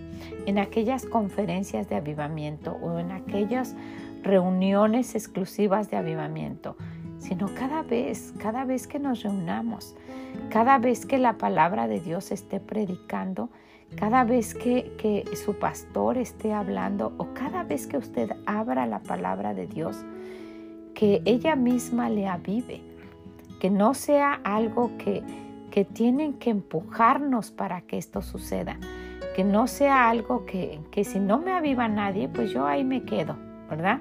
en 0.47 0.59
aquellas 0.59 1.05
conferencias 1.05 1.91
de 1.91 1.97
avivamiento 1.97 2.79
o 2.83 2.99
en 2.99 3.13
aquellas 3.13 3.77
reuniones 4.23 5.15
exclusivas 5.15 5.91
de 5.91 5.99
avivamiento, 5.99 6.77
sino 7.19 7.55
cada 7.55 7.83
vez, 7.83 8.33
cada 8.39 8.65
vez 8.65 8.87
que 8.87 8.99
nos 8.99 9.23
reunamos, 9.23 9.95
cada 10.49 10.79
vez 10.79 11.05
que 11.05 11.19
la 11.19 11.35
palabra 11.35 11.89
de 11.89 12.01
Dios 12.01 12.33
esté 12.33 12.59
predicando, 12.59 13.51
cada 13.95 14.25
vez 14.25 14.55
que, 14.55 14.93
que 14.99 15.25
su 15.37 15.55
pastor 15.55 16.19
esté 16.19 16.53
hablando 16.53 17.13
o 17.19 17.33
cada 17.35 17.63
vez 17.63 17.87
que 17.87 17.97
usted 17.97 18.31
abra 18.45 18.87
la 18.87 18.99
palabra 18.99 19.55
de 19.55 19.67
Dios, 19.67 20.05
que 20.95 21.23
ella 21.25 21.57
misma 21.57 22.11
le 22.11 22.27
avive, 22.27 22.83
que 23.61 23.71
no 23.71 23.95
sea 23.95 24.35
algo 24.45 24.91
que 24.99 25.23
que 25.77 25.85
tienen 25.85 26.33
que 26.33 26.49
empujarnos 26.49 27.51
para 27.51 27.83
que 27.83 27.99
esto 27.99 28.23
suceda. 28.23 28.79
Que 29.35 29.45
no 29.45 29.67
sea 29.67 30.09
algo 30.09 30.47
que, 30.47 30.81
que 30.91 31.05
si 31.05 31.19
no 31.19 31.37
me 31.37 31.53
aviva 31.53 31.87
nadie, 31.87 32.31
pues 32.31 32.51
yo 32.51 32.67
ahí 32.67 32.83
me 32.83 33.03
quedo, 33.03 33.37
¿verdad? 33.69 34.01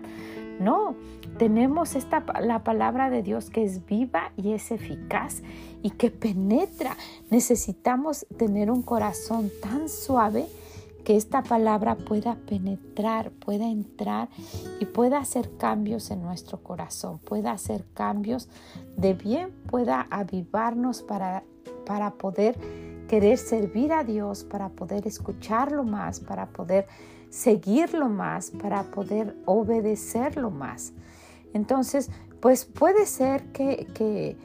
No, 0.60 0.96
tenemos 1.38 1.96
esta, 1.96 2.24
la 2.42 2.64
palabra 2.64 3.10
de 3.10 3.22
Dios 3.24 3.50
que 3.50 3.64
es 3.64 3.86
viva 3.86 4.32
y 4.38 4.54
es 4.54 4.72
eficaz 4.72 5.42
y 5.82 5.92
que 5.92 6.12
penetra. 6.12 6.96
Necesitamos 7.30 8.26
tener 8.38 8.72
un 8.72 8.82
corazón 8.82 9.52
tan 9.62 9.90
suave 9.90 10.48
que 11.04 11.16
esta 11.16 11.44
palabra 11.44 11.96
pueda 11.96 12.36
penetrar, 12.48 13.32
pueda 13.32 13.66
entrar 13.66 14.30
y 14.80 14.86
pueda 14.86 15.20
hacer 15.20 15.56
cambios 15.58 16.10
en 16.10 16.24
nuestro 16.24 16.64
corazón, 16.64 17.20
pueda 17.20 17.52
hacer 17.52 17.86
cambios 17.94 18.50
de 18.98 19.14
bien, 19.14 19.52
pueda 19.70 20.08
avivarnos 20.10 21.04
para 21.04 21.44
para 21.86 22.12
poder 22.12 22.58
querer 23.08 23.38
servir 23.38 23.94
a 23.94 24.04
Dios, 24.04 24.44
para 24.44 24.70
poder 24.70 25.08
escucharlo 25.08 25.84
más, 25.84 26.20
para 26.20 26.48
poder 26.48 26.88
seguirlo 27.36 28.08
más, 28.08 28.52
para 28.52 28.84
poder 28.84 29.36
obedecerlo 29.44 30.52
más. 30.52 30.94
Entonces, 31.54 32.10
pues 32.40 32.64
puede 32.64 33.06
ser 33.06 33.52
que, 33.52 33.88
que, 33.94 34.38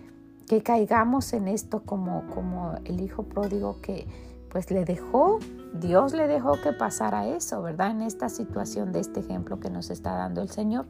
caigamos 0.64 1.32
en 1.32 1.46
esto 1.46 1.84
como, 1.84 2.26
como 2.34 2.74
el 2.84 3.00
hijo 3.00 3.22
pródigo 3.22 3.80
que 3.80 4.08
pues 4.50 4.72
le 4.72 4.84
dejó, 4.84 5.38
Dios 5.72 6.12
le 6.12 6.26
dejó 6.26 6.60
que 6.60 6.72
pasara 6.72 7.28
eso, 7.28 7.62
¿verdad? 7.62 7.92
En 7.92 8.02
esta 8.02 8.28
situación 8.28 8.90
de 8.90 8.98
este 8.98 9.20
ejemplo 9.20 9.60
que 9.60 9.70
nos 9.70 9.90
está 9.90 10.16
dando 10.16 10.42
el 10.42 10.50
Señor. 10.50 10.86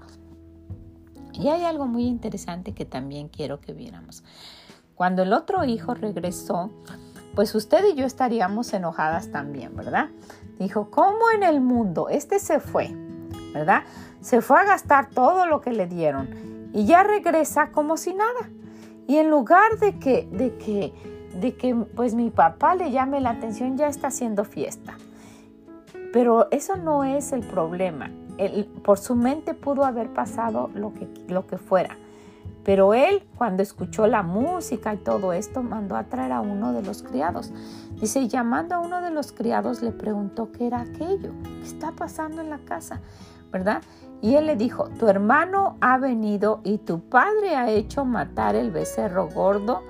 Y 1.35 1.49
hay 1.49 1.64
algo 1.64 1.87
muy 1.87 2.04
interesante 2.04 2.73
que 2.73 2.87
también 2.87 3.28
quiero 3.28 3.61
que 3.61 3.75
viéramos. 3.75 4.25
Cuando 4.95 5.23
el 5.23 5.35
otro 5.35 5.64
hijo 5.64 5.92
regresó, 5.92 6.71
pues 7.35 7.54
usted 7.54 7.85
y 7.92 7.95
yo 7.95 8.07
estaríamos 8.07 8.73
enojadas 8.73 9.30
también, 9.30 9.76
¿verdad? 9.76 10.09
Dijo, 10.61 10.90
¿cómo 10.90 11.31
en 11.35 11.43
el 11.43 11.62
mundo? 11.62 12.11
Este 12.11 12.38
se 12.38 12.61
fue, 12.61 12.95
¿verdad? 13.55 13.83
Se 14.21 14.43
fue 14.43 14.61
a 14.61 14.64
gastar 14.64 15.09
todo 15.09 15.47
lo 15.47 15.62
que 15.62 15.73
le 15.73 15.87
dieron 15.87 16.29
y 16.75 16.85
ya 16.85 17.02
regresa 17.02 17.71
como 17.71 17.97
si 17.97 18.12
nada. 18.12 18.50
Y 19.07 19.17
en 19.17 19.31
lugar 19.31 19.79
de 19.79 19.99
que, 19.99 20.29
de 20.31 20.55
que, 20.59 20.93
de 21.40 21.57
que 21.57 21.75
pues 21.75 22.14
mi 22.14 22.29
papá 22.29 22.75
le 22.75 22.90
llame 22.90 23.23
la 23.23 23.31
atención, 23.31 23.79
ya 23.79 23.88
está 23.88 24.09
haciendo 24.09 24.45
fiesta. 24.45 24.99
Pero 26.12 26.49
eso 26.50 26.76
no 26.76 27.05
es 27.05 27.33
el 27.33 27.40
problema. 27.40 28.11
por 28.85 28.99
su 28.99 29.14
mente 29.14 29.55
pudo 29.55 29.87
haber 29.87 30.12
pasado 30.12 30.69
lo 30.75 30.93
que, 30.93 31.09
lo 31.26 31.47
que 31.47 31.57
fuera. 31.57 31.97
Pero 32.64 32.93
él, 32.93 33.23
cuando 33.38 33.62
escuchó 33.62 34.07
la 34.07 34.23
música 34.23 34.93
y 34.93 34.99
todo 34.99 35.33
esto, 35.33 35.62
mandó 35.62 35.97
a 35.97 36.05
traer 36.05 36.33
a 36.33 36.43
uno 36.43 36.75
de 36.75 36.83
los 36.83 37.02
criados. 37.02 37.50
Dice, 38.00 38.28
llamando 38.28 38.75
a 38.75 38.78
uno 38.78 39.02
de 39.02 39.11
los 39.11 39.33
criados, 39.33 39.83
le 39.83 39.92
preguntó 39.92 40.50
qué 40.52 40.66
era 40.66 40.80
aquello, 40.80 41.33
qué 41.42 41.62
está 41.62 41.92
pasando 41.92 42.40
en 42.40 42.49
la 42.49 42.59
casa, 42.59 43.00
¿verdad? 43.52 43.83
Y 44.23 44.37
él 44.37 44.47
le 44.47 44.57
dijo, 44.57 44.88
tu 44.99 45.07
hermano 45.09 45.76
ha 45.80 45.99
venido 45.99 46.61
y 46.64 46.78
tu 46.78 47.00
padre 47.00 47.57
ha 47.57 47.71
hecho 47.71 48.04
matar 48.04 48.54
el 48.54 48.71
becerro 48.71 49.28
gordo 49.28 49.83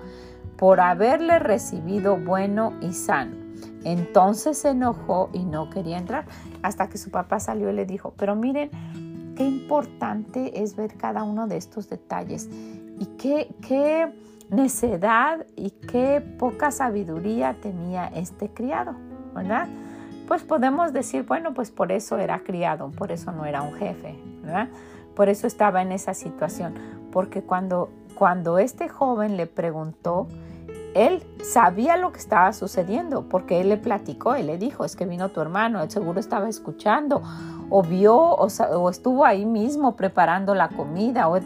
por 0.56 0.80
haberle 0.80 1.38
recibido 1.38 2.16
bueno 2.16 2.72
y 2.80 2.92
sano. 2.92 3.36
Entonces 3.84 4.58
se 4.58 4.70
enojó 4.70 5.30
y 5.32 5.44
no 5.44 5.70
quería 5.70 5.98
entrar 5.98 6.26
hasta 6.62 6.88
que 6.88 6.98
su 6.98 7.10
papá 7.10 7.40
salió 7.40 7.70
y 7.70 7.74
le 7.74 7.86
dijo, 7.86 8.12
pero 8.16 8.34
miren, 8.34 8.70
qué 9.36 9.44
importante 9.46 10.62
es 10.62 10.76
ver 10.76 10.96
cada 10.96 11.22
uno 11.22 11.46
de 11.46 11.56
estos 11.56 11.88
detalles 11.88 12.48
y 12.98 13.06
qué, 13.16 13.54
qué 13.66 14.12
necedad 14.50 15.46
y 15.56 15.70
qué 15.70 16.20
poca 16.38 16.70
sabiduría 16.70 17.56
tenía 17.60 18.08
este 18.08 18.48
criado, 18.48 18.94
¿verdad? 19.34 19.68
Pues 20.26 20.42
podemos 20.42 20.92
decir, 20.92 21.24
bueno, 21.24 21.54
pues 21.54 21.70
por 21.70 21.92
eso 21.92 22.18
era 22.18 22.40
criado, 22.40 22.90
por 22.90 23.12
eso 23.12 23.32
no 23.32 23.44
era 23.46 23.62
un 23.62 23.74
jefe, 23.74 24.18
¿verdad? 24.42 24.68
Por 25.14 25.28
eso 25.28 25.46
estaba 25.46 25.82
en 25.82 25.92
esa 25.92 26.14
situación, 26.14 26.74
porque 27.12 27.42
cuando, 27.42 27.90
cuando 28.14 28.58
este 28.58 28.88
joven 28.88 29.36
le 29.36 29.46
preguntó, 29.46 30.28
él 30.94 31.22
sabía 31.42 31.96
lo 31.96 32.12
que 32.12 32.18
estaba 32.18 32.52
sucediendo 32.52 33.28
porque 33.28 33.60
él 33.60 33.68
le 33.68 33.76
platicó, 33.76 34.34
él 34.34 34.48
le 34.48 34.58
dijo, 34.58 34.84
es 34.84 34.96
que 34.96 35.06
vino 35.06 35.28
tu 35.28 35.40
hermano, 35.40 35.82
él 35.82 35.90
seguro 35.90 36.18
estaba 36.18 36.48
escuchando 36.48 37.22
o 37.70 37.82
vio 37.82 38.16
o, 38.16 38.90
estuvo 38.90 39.24
ahí 39.24 39.46
mismo 39.46 39.96
preparando 39.96 40.54
la 40.54 40.68
comida, 40.68 41.28
o, 41.28 41.38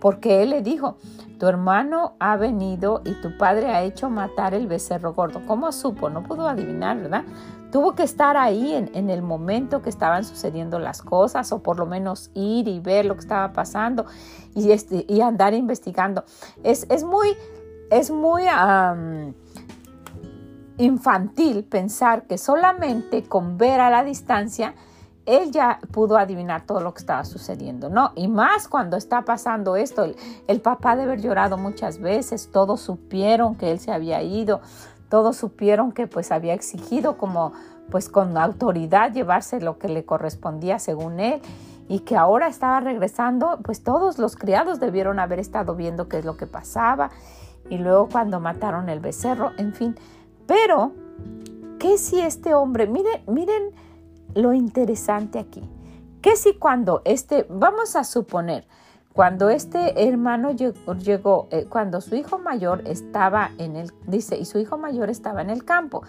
porque 0.00 0.42
él 0.42 0.50
le 0.50 0.62
dijo, 0.62 0.96
tu 1.38 1.46
hermano 1.46 2.14
ha 2.18 2.36
venido 2.36 3.02
y 3.04 3.14
tu 3.22 3.36
padre 3.38 3.68
ha 3.68 3.82
hecho 3.82 4.10
matar 4.10 4.54
el 4.54 4.66
becerro 4.66 5.14
gordo. 5.14 5.40
¿Cómo 5.46 5.72
supo? 5.72 6.10
No 6.10 6.22
pudo 6.22 6.48
adivinar, 6.48 6.98
¿verdad? 6.98 7.24
Tuvo 7.72 7.94
que 7.94 8.02
estar 8.02 8.36
ahí 8.36 8.74
en, 8.74 9.10
el 9.10 9.22
momento 9.22 9.80
que 9.80 9.90
estaban 9.90 10.24
sucediendo 10.24 10.78
las 10.78 11.02
cosas 11.02 11.52
o 11.52 11.62
por 11.62 11.78
lo 11.78 11.86
menos 11.86 12.30
ir 12.34 12.66
y 12.66 12.80
ver 12.80 13.06
lo 13.06 13.14
que 13.14 13.20
estaba 13.20 13.52
pasando 13.52 14.06
y, 14.54 14.72
este, 14.72 15.06
andar 15.22 15.54
investigando. 15.54 16.24
Es 16.62 17.04
muy 17.04 17.36
infantil 20.76 21.64
pensar 21.64 22.26
que 22.26 22.38
solamente 22.38 23.22
con 23.22 23.56
ver 23.56 23.80
a 23.80 23.90
la 23.90 24.02
distancia 24.02 24.74
él 25.30 25.52
ya 25.52 25.78
pudo 25.92 26.18
adivinar 26.18 26.66
todo 26.66 26.80
lo 26.80 26.92
que 26.92 26.98
estaba 26.98 27.24
sucediendo, 27.24 27.88
¿no? 27.88 28.12
Y 28.16 28.26
más 28.26 28.66
cuando 28.66 28.96
está 28.96 29.22
pasando 29.22 29.76
esto, 29.76 30.04
el, 30.48 30.60
papá 30.60 30.96
debe 30.96 31.12
haber 31.12 31.22
llorado 31.22 31.56
muchas 31.56 32.00
veces, 32.00 32.50
todos 32.50 32.80
supieron 32.80 33.54
que 33.54 33.70
él 33.70 33.78
se 33.78 33.92
había 33.92 34.22
ido, 34.22 34.60
todos 35.08 35.36
supieron 35.36 35.92
que 35.92 36.06
pues 36.06 36.32
había 36.32 36.54
exigido 36.54 37.16
como 37.16 37.52
pues 37.90 38.08
con 38.08 38.36
autoridad 38.36 39.12
llevarse 39.12 39.60
lo 39.60 39.78
que 39.78 39.88
le 39.88 40.04
correspondía 40.04 40.78
según 40.78 41.20
él 41.20 41.40
y 41.88 42.00
que 42.00 42.16
ahora 42.16 42.48
estaba 42.48 42.80
regresando, 42.80 43.58
pues 43.62 43.82
todos 43.82 44.18
los 44.18 44.36
criados 44.36 44.80
debieron 44.80 45.18
haber 45.18 45.38
estado 45.38 45.74
viendo 45.74 46.08
qué 46.08 46.18
es 46.18 46.24
lo 46.24 46.36
que 46.36 46.46
pasaba 46.46 47.10
y 47.68 47.78
luego 47.78 48.08
cuando 48.08 48.40
mataron 48.40 48.88
el 48.88 49.00
becerro, 49.00 49.52
en 49.58 49.74
fin. 49.74 49.96
Pero, 50.46 50.92
¿qué 51.78 51.98
si 51.98 52.20
este 52.20 52.54
hombre, 52.54 52.86
miren, 52.86 53.22
miren 53.26 53.72
lo 54.34 54.52
interesante 54.52 55.38
aquí, 55.38 55.62
qué 56.22 56.36
si 56.36 56.54
cuando 56.54 57.02
este, 57.04 57.46
vamos 57.48 57.96
a 57.96 58.04
suponer, 58.04 58.66
cuando 59.12 59.50
este 59.50 60.08
hermano 60.08 60.52
llegó, 60.52 61.48
eh, 61.50 61.66
cuando 61.68 62.00
su 62.00 62.14
hijo 62.14 62.38
mayor 62.38 62.82
estaba 62.86 63.50
en 63.58 63.74
el, 63.74 63.92
dice, 64.06 64.38
y 64.38 64.44
su 64.44 64.58
hijo 64.58 64.78
mayor 64.78 65.10
estaba 65.10 65.42
en 65.42 65.50
el 65.50 65.64
campo, 65.64 66.04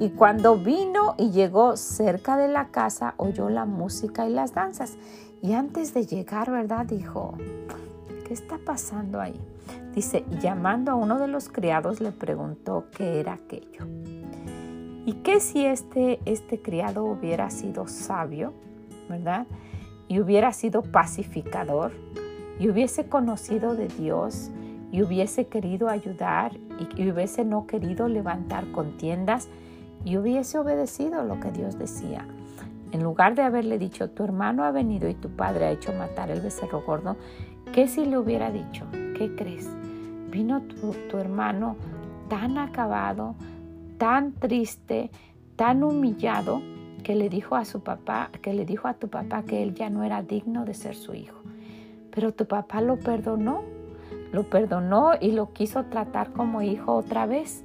y 0.00 0.10
cuando 0.10 0.56
vino 0.56 1.14
y 1.18 1.30
llegó 1.30 1.76
cerca 1.76 2.36
de 2.36 2.48
la 2.48 2.68
casa, 2.68 3.14
oyó 3.18 3.50
la 3.50 3.66
música 3.66 4.26
y 4.26 4.32
las 4.32 4.54
danzas. 4.54 4.96
Y 5.42 5.52
antes 5.52 5.92
de 5.92 6.06
llegar, 6.06 6.50
¿verdad? 6.50 6.86
Dijo, 6.86 7.34
¿qué 8.26 8.32
está 8.32 8.58
pasando 8.64 9.20
ahí? 9.20 9.38
Dice, 9.94 10.24
llamando 10.40 10.90
a 10.90 10.94
uno 10.94 11.18
de 11.18 11.28
los 11.28 11.48
criados 11.48 12.00
le 12.00 12.10
preguntó 12.10 12.86
qué 12.96 13.20
era 13.20 13.34
aquello. 13.34 13.86
¿Y 15.06 15.12
qué 15.22 15.38
si 15.38 15.64
este, 15.64 16.18
este 16.24 16.60
criado 16.60 17.04
hubiera 17.04 17.48
sido 17.50 17.86
sabio, 17.86 18.52
¿verdad? 19.08 19.46
Y 20.08 20.18
hubiera 20.18 20.52
sido 20.52 20.82
pacificador 20.82 21.92
y 22.58 22.68
hubiese 22.68 23.08
conocido 23.08 23.76
de 23.76 23.86
Dios 23.86 24.50
y 24.90 25.02
hubiese 25.02 25.46
querido 25.46 25.88
ayudar 25.88 26.58
y 26.96 27.08
hubiese 27.08 27.44
no 27.44 27.68
querido 27.68 28.08
levantar 28.08 28.72
contiendas 28.72 29.48
y 30.04 30.16
hubiese 30.16 30.58
obedecido 30.58 31.22
lo 31.22 31.38
que 31.38 31.52
Dios 31.52 31.78
decía. 31.78 32.26
En 32.90 33.04
lugar 33.04 33.36
de 33.36 33.42
haberle 33.42 33.78
dicho, 33.78 34.10
tu 34.10 34.24
hermano 34.24 34.64
ha 34.64 34.72
venido 34.72 35.08
y 35.08 35.14
tu 35.14 35.30
padre 35.30 35.66
ha 35.66 35.70
hecho 35.70 35.92
matar 35.92 36.32
el 36.32 36.40
becerro 36.40 36.82
gordo, 36.82 37.16
¿qué 37.72 37.86
si 37.86 38.06
le 38.06 38.18
hubiera 38.18 38.50
dicho? 38.50 38.84
¿Qué 39.16 39.36
crees? 39.36 39.68
Vino 40.32 40.62
tu, 40.62 40.94
tu 41.08 41.18
hermano 41.18 41.76
tan 42.28 42.58
acabado, 42.58 43.36
tan 43.98 44.32
triste, 44.32 45.10
tan 45.56 45.82
humillado, 45.82 46.60
que 47.06 47.14
le 47.14 47.28
dijo 47.28 47.54
a 47.54 47.64
su 47.64 47.84
papá, 47.84 48.30
que 48.42 48.52
le 48.52 48.64
dijo 48.64 48.88
a 48.88 48.94
tu 48.94 49.08
papá 49.08 49.44
que 49.44 49.62
él 49.62 49.74
ya 49.74 49.90
no 49.90 50.02
era 50.02 50.22
digno 50.22 50.64
de 50.64 50.74
ser 50.74 50.96
su 50.96 51.14
hijo. 51.14 51.38
Pero 52.10 52.32
tu 52.32 52.46
papá 52.46 52.80
lo 52.80 52.98
perdonó, 52.98 53.62
lo 54.32 54.42
perdonó 54.50 55.12
y 55.20 55.30
lo 55.30 55.52
quiso 55.52 55.84
tratar 55.84 56.32
como 56.32 56.62
hijo 56.62 56.96
otra 56.96 57.26
vez. 57.26 57.64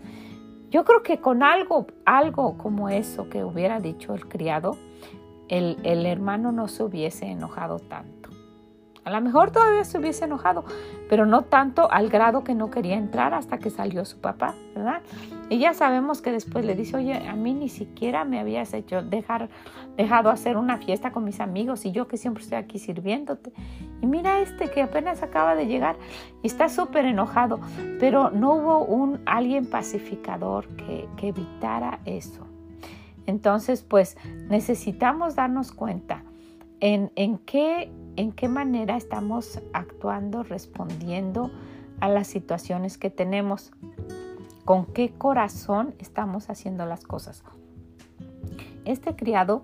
Yo 0.69 0.85
creo 0.85 1.01
que 1.01 1.19
con 1.19 1.41
algo, 1.41 1.87
algo 2.05 2.55
como 2.59 2.89
eso 2.89 3.29
que 3.29 3.43
hubiera 3.43 3.79
dicho 3.79 4.13
el 4.13 4.27
criado, 4.27 4.77
el, 5.47 5.79
el 5.81 6.05
hermano 6.05 6.51
no 6.51 6.67
se 6.67 6.83
hubiese 6.83 7.25
enojado 7.25 7.79
tanto. 7.79 8.20
A 9.03 9.09
lo 9.09 9.19
mejor 9.19 9.49
todavía 9.49 9.83
se 9.83 9.97
hubiese 9.97 10.25
enojado, 10.25 10.63
pero 11.09 11.25
no 11.25 11.41
tanto 11.41 11.91
al 11.91 12.09
grado 12.09 12.43
que 12.43 12.53
no 12.53 12.69
quería 12.69 12.97
entrar 12.97 13.33
hasta 13.33 13.57
que 13.57 13.71
salió 13.71 14.05
su 14.05 14.19
papá, 14.19 14.53
¿verdad? 14.75 15.01
Y 15.49 15.57
ya 15.57 15.73
sabemos 15.73 16.21
que 16.21 16.31
después 16.31 16.65
le 16.65 16.75
dice, 16.75 16.97
oye, 16.97 17.27
a 17.27 17.35
mí 17.35 17.55
ni 17.55 17.67
siquiera 17.67 18.25
me 18.25 18.39
habías 18.39 18.75
hecho 18.75 19.01
dejar, 19.01 19.49
dejado 19.97 20.29
hacer 20.29 20.55
una 20.55 20.77
fiesta 20.77 21.11
con 21.11 21.23
mis 21.23 21.39
amigos 21.39 21.83
y 21.85 21.91
yo 21.91 22.07
que 22.07 22.17
siempre 22.17 22.43
estoy 22.43 22.59
aquí 22.59 22.77
sirviéndote. 22.77 23.51
Y 24.01 24.05
mira 24.05 24.39
este 24.39 24.69
que 24.69 24.83
apenas 24.83 25.23
acaba 25.23 25.55
de 25.55 25.65
llegar 25.65 25.95
y 26.43 26.47
está 26.47 26.69
súper 26.69 27.05
enojado, 27.05 27.59
pero 27.99 28.29
no 28.29 28.53
hubo 28.53 28.85
un 28.85 29.19
alguien 29.25 29.65
pacificador 29.67 30.67
que, 30.75 31.07
que 31.17 31.29
evitara 31.29 32.01
eso. 32.05 32.45
Entonces, 33.25 33.81
pues 33.81 34.15
necesitamos 34.47 35.35
darnos 35.35 35.71
cuenta 35.71 36.23
en, 36.79 37.11
en 37.15 37.37
qué 37.39 37.91
en 38.15 38.31
qué 38.31 38.47
manera 38.47 38.97
estamos 38.97 39.61
actuando, 39.73 40.43
respondiendo 40.43 41.51
a 41.99 42.09
las 42.09 42.27
situaciones 42.27 42.97
que 42.97 43.09
tenemos, 43.09 43.71
con 44.65 44.85
qué 44.85 45.11
corazón 45.11 45.95
estamos 45.99 46.49
haciendo 46.49 46.85
las 46.85 47.03
cosas. 47.03 47.43
Este 48.85 49.15
criado 49.15 49.63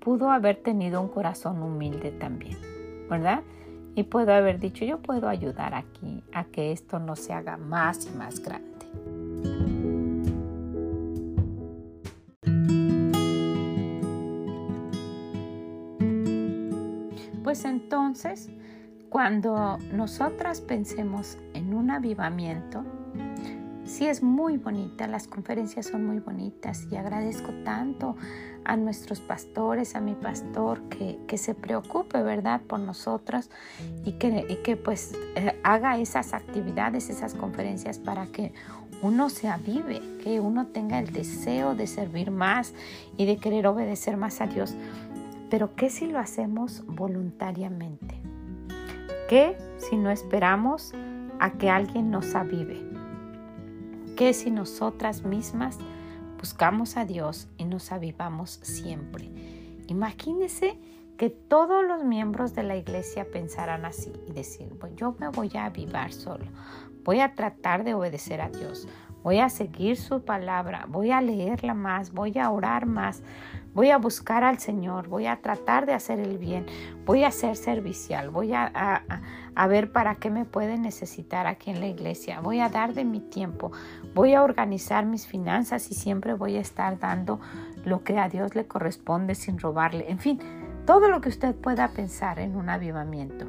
pudo 0.00 0.30
haber 0.30 0.56
tenido 0.56 1.00
un 1.00 1.08
corazón 1.08 1.62
humilde 1.62 2.10
también, 2.12 2.56
¿verdad? 3.08 3.42
Y 3.94 4.04
pudo 4.04 4.34
haber 4.34 4.60
dicho, 4.60 4.84
yo 4.84 4.98
puedo 4.98 5.28
ayudar 5.28 5.74
aquí 5.74 6.22
a 6.32 6.44
que 6.44 6.72
esto 6.72 6.98
no 6.98 7.16
se 7.16 7.32
haga 7.32 7.56
más 7.56 8.06
y 8.06 8.16
más 8.16 8.40
grande. 8.40 8.75
Entonces, 17.64 18.50
cuando 19.08 19.78
nosotras 19.92 20.60
pensemos 20.60 21.38
en 21.54 21.74
un 21.74 21.90
avivamiento, 21.90 22.84
sí 23.84 24.06
es 24.06 24.22
muy 24.22 24.56
bonita, 24.56 25.06
las 25.06 25.28
conferencias 25.28 25.86
son 25.86 26.04
muy 26.04 26.18
bonitas 26.18 26.86
y 26.90 26.96
agradezco 26.96 27.52
tanto 27.64 28.16
a 28.64 28.76
nuestros 28.76 29.20
pastores, 29.20 29.94
a 29.94 30.00
mi 30.00 30.14
pastor, 30.14 30.82
que, 30.88 31.38
se 31.38 31.54
preocupe, 31.54 32.20
¿verdad?, 32.22 32.60
por 32.62 32.80
nosotras 32.80 33.48
y 34.04 34.12
que, 34.12 34.60
que 34.64 34.76
pues 34.76 35.14
eh, 35.36 35.58
haga 35.62 35.98
esas 35.98 36.34
actividades, 36.34 37.08
esas 37.08 37.34
conferencias 37.34 37.98
para 37.98 38.26
que 38.26 38.52
uno 39.02 39.28
se 39.28 39.48
avive, 39.48 40.00
que 40.22 40.40
uno 40.40 40.66
tenga 40.66 40.98
el 40.98 41.12
deseo 41.12 41.74
de 41.74 41.86
servir 41.86 42.30
más 42.30 42.74
y 43.16 43.26
de 43.26 43.36
querer 43.36 43.66
obedecer 43.66 44.16
más 44.16 44.40
a 44.40 44.46
Dios. 44.46 44.74
Pero 45.56 45.74
¿qué 45.74 45.88
si 45.88 46.06
lo 46.06 46.18
hacemos 46.18 46.84
voluntariamente? 46.84 48.20
¿Qué 49.26 49.56
si 49.78 49.96
no 49.96 50.10
esperamos 50.10 50.92
a 51.40 51.52
que 51.52 51.70
alguien 51.70 52.10
nos 52.10 52.34
avive? 52.34 52.86
¿Qué 54.18 54.34
si 54.34 54.50
nosotras 54.50 55.24
mismas 55.24 55.78
buscamos 56.38 56.98
a 56.98 57.06
Dios 57.06 57.48
y 57.56 57.64
nos 57.64 57.90
avivamos 57.90 58.60
siempre? 58.60 59.30
Imagínese 59.86 60.78
que 61.16 61.30
todos 61.30 61.82
los 61.86 62.04
miembros 62.04 62.54
de 62.54 62.62
la 62.62 62.76
iglesia 62.76 63.26
pensaran 63.32 63.86
así 63.86 64.12
y 64.28 64.32
decir, 64.32 64.68
pues 64.78 64.94
yo 64.96 65.16
me 65.18 65.30
voy 65.30 65.50
a 65.54 65.64
avivar 65.64 66.12
solo, 66.12 66.44
voy 67.06 67.20
a 67.20 67.34
tratar 67.34 67.84
de 67.84 67.94
obedecer 67.94 68.40
a 68.40 68.50
Dios, 68.50 68.88
voy 69.22 69.38
a 69.38 69.48
seguir 69.48 69.96
su 69.96 70.24
palabra, 70.24 70.86
voy 70.88 71.12
a 71.12 71.20
leerla 71.20 71.72
más, 71.72 72.12
voy 72.12 72.36
a 72.36 72.50
orar 72.50 72.84
más, 72.84 73.22
voy 73.74 73.90
a 73.90 73.96
buscar 73.96 74.42
al 74.42 74.58
Señor, 74.58 75.06
voy 75.06 75.26
a 75.26 75.36
tratar 75.36 75.86
de 75.86 75.94
hacer 75.94 76.18
el 76.18 76.36
bien, 76.36 76.66
voy 77.04 77.22
a 77.22 77.30
ser 77.30 77.56
servicial, 77.56 78.30
voy 78.30 78.52
a, 78.54 79.02
ver 79.68 79.92
para 79.92 80.16
qué 80.16 80.30
me 80.30 80.44
puede 80.44 80.78
necesitar 80.78 81.46
aquí 81.46 81.70
en 81.70 81.78
la 81.78 81.86
iglesia, 81.86 82.40
voy 82.40 82.58
a 82.58 82.68
dar 82.68 82.92
de 82.92 83.04
mi 83.04 83.20
tiempo, 83.20 83.70
voy 84.12 84.34
a 84.34 84.42
organizar 84.42 85.06
mis 85.06 85.28
finanzas 85.28 85.90
y 85.92 85.94
siempre 85.94 86.34
voy 86.34 86.56
a 86.56 86.60
estar 86.60 86.98
dando 86.98 87.40
lo 87.84 88.02
que 88.02 88.18
a 88.18 88.28
Dios 88.28 88.56
le 88.56 88.66
corresponde 88.66 89.36
sin 89.36 89.60
robarle. 89.60 90.10
En 90.10 90.18
fin, 90.18 90.40
todo 90.86 91.08
lo 91.08 91.20
que 91.20 91.28
usted 91.28 91.54
pueda 91.54 91.86
pensar 91.88 92.40
en 92.40 92.56
un 92.56 92.68
avivamiento. 92.68 93.46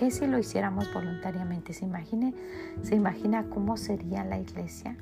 ¿Qué 0.00 0.10
si 0.10 0.26
lo 0.26 0.38
hiciéramos 0.38 0.90
voluntariamente? 0.94 1.74
¿Se, 1.74 1.84
imagine, 1.84 2.32
¿Se 2.80 2.94
imagina 2.94 3.44
cómo 3.50 3.76
sería 3.76 4.24
la 4.24 4.38
iglesia? 4.38 4.96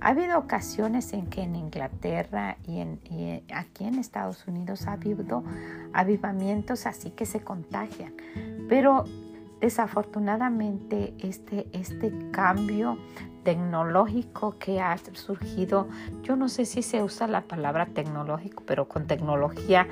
Ha 0.00 0.10
habido 0.10 0.38
ocasiones 0.38 1.12
en 1.12 1.26
que 1.26 1.42
en 1.42 1.56
Inglaterra 1.56 2.56
y, 2.68 2.82
aquí 3.52 3.84
en 3.84 3.98
Estados 3.98 4.46
Unidos 4.46 4.86
ha 4.86 4.92
habido 4.92 5.42
avivamientos 5.92 6.86
así 6.86 7.10
que 7.10 7.26
se 7.26 7.40
contagian, 7.40 8.14
pero 8.68 9.06
desafortunadamente 9.60 11.12
este, 11.18 11.66
este 11.72 12.12
cambio 12.30 12.98
tecnológico 13.42 14.56
que 14.60 14.80
ha 14.80 14.96
surgido, 15.14 15.88
yo 16.22 16.36
no 16.36 16.48
sé 16.48 16.64
si 16.64 16.82
se 16.82 17.02
usa 17.02 17.26
la 17.26 17.40
palabra 17.40 17.86
tecnológico, 17.86 18.62
pero 18.68 18.86
con 18.86 19.08
tecnología 19.08 19.88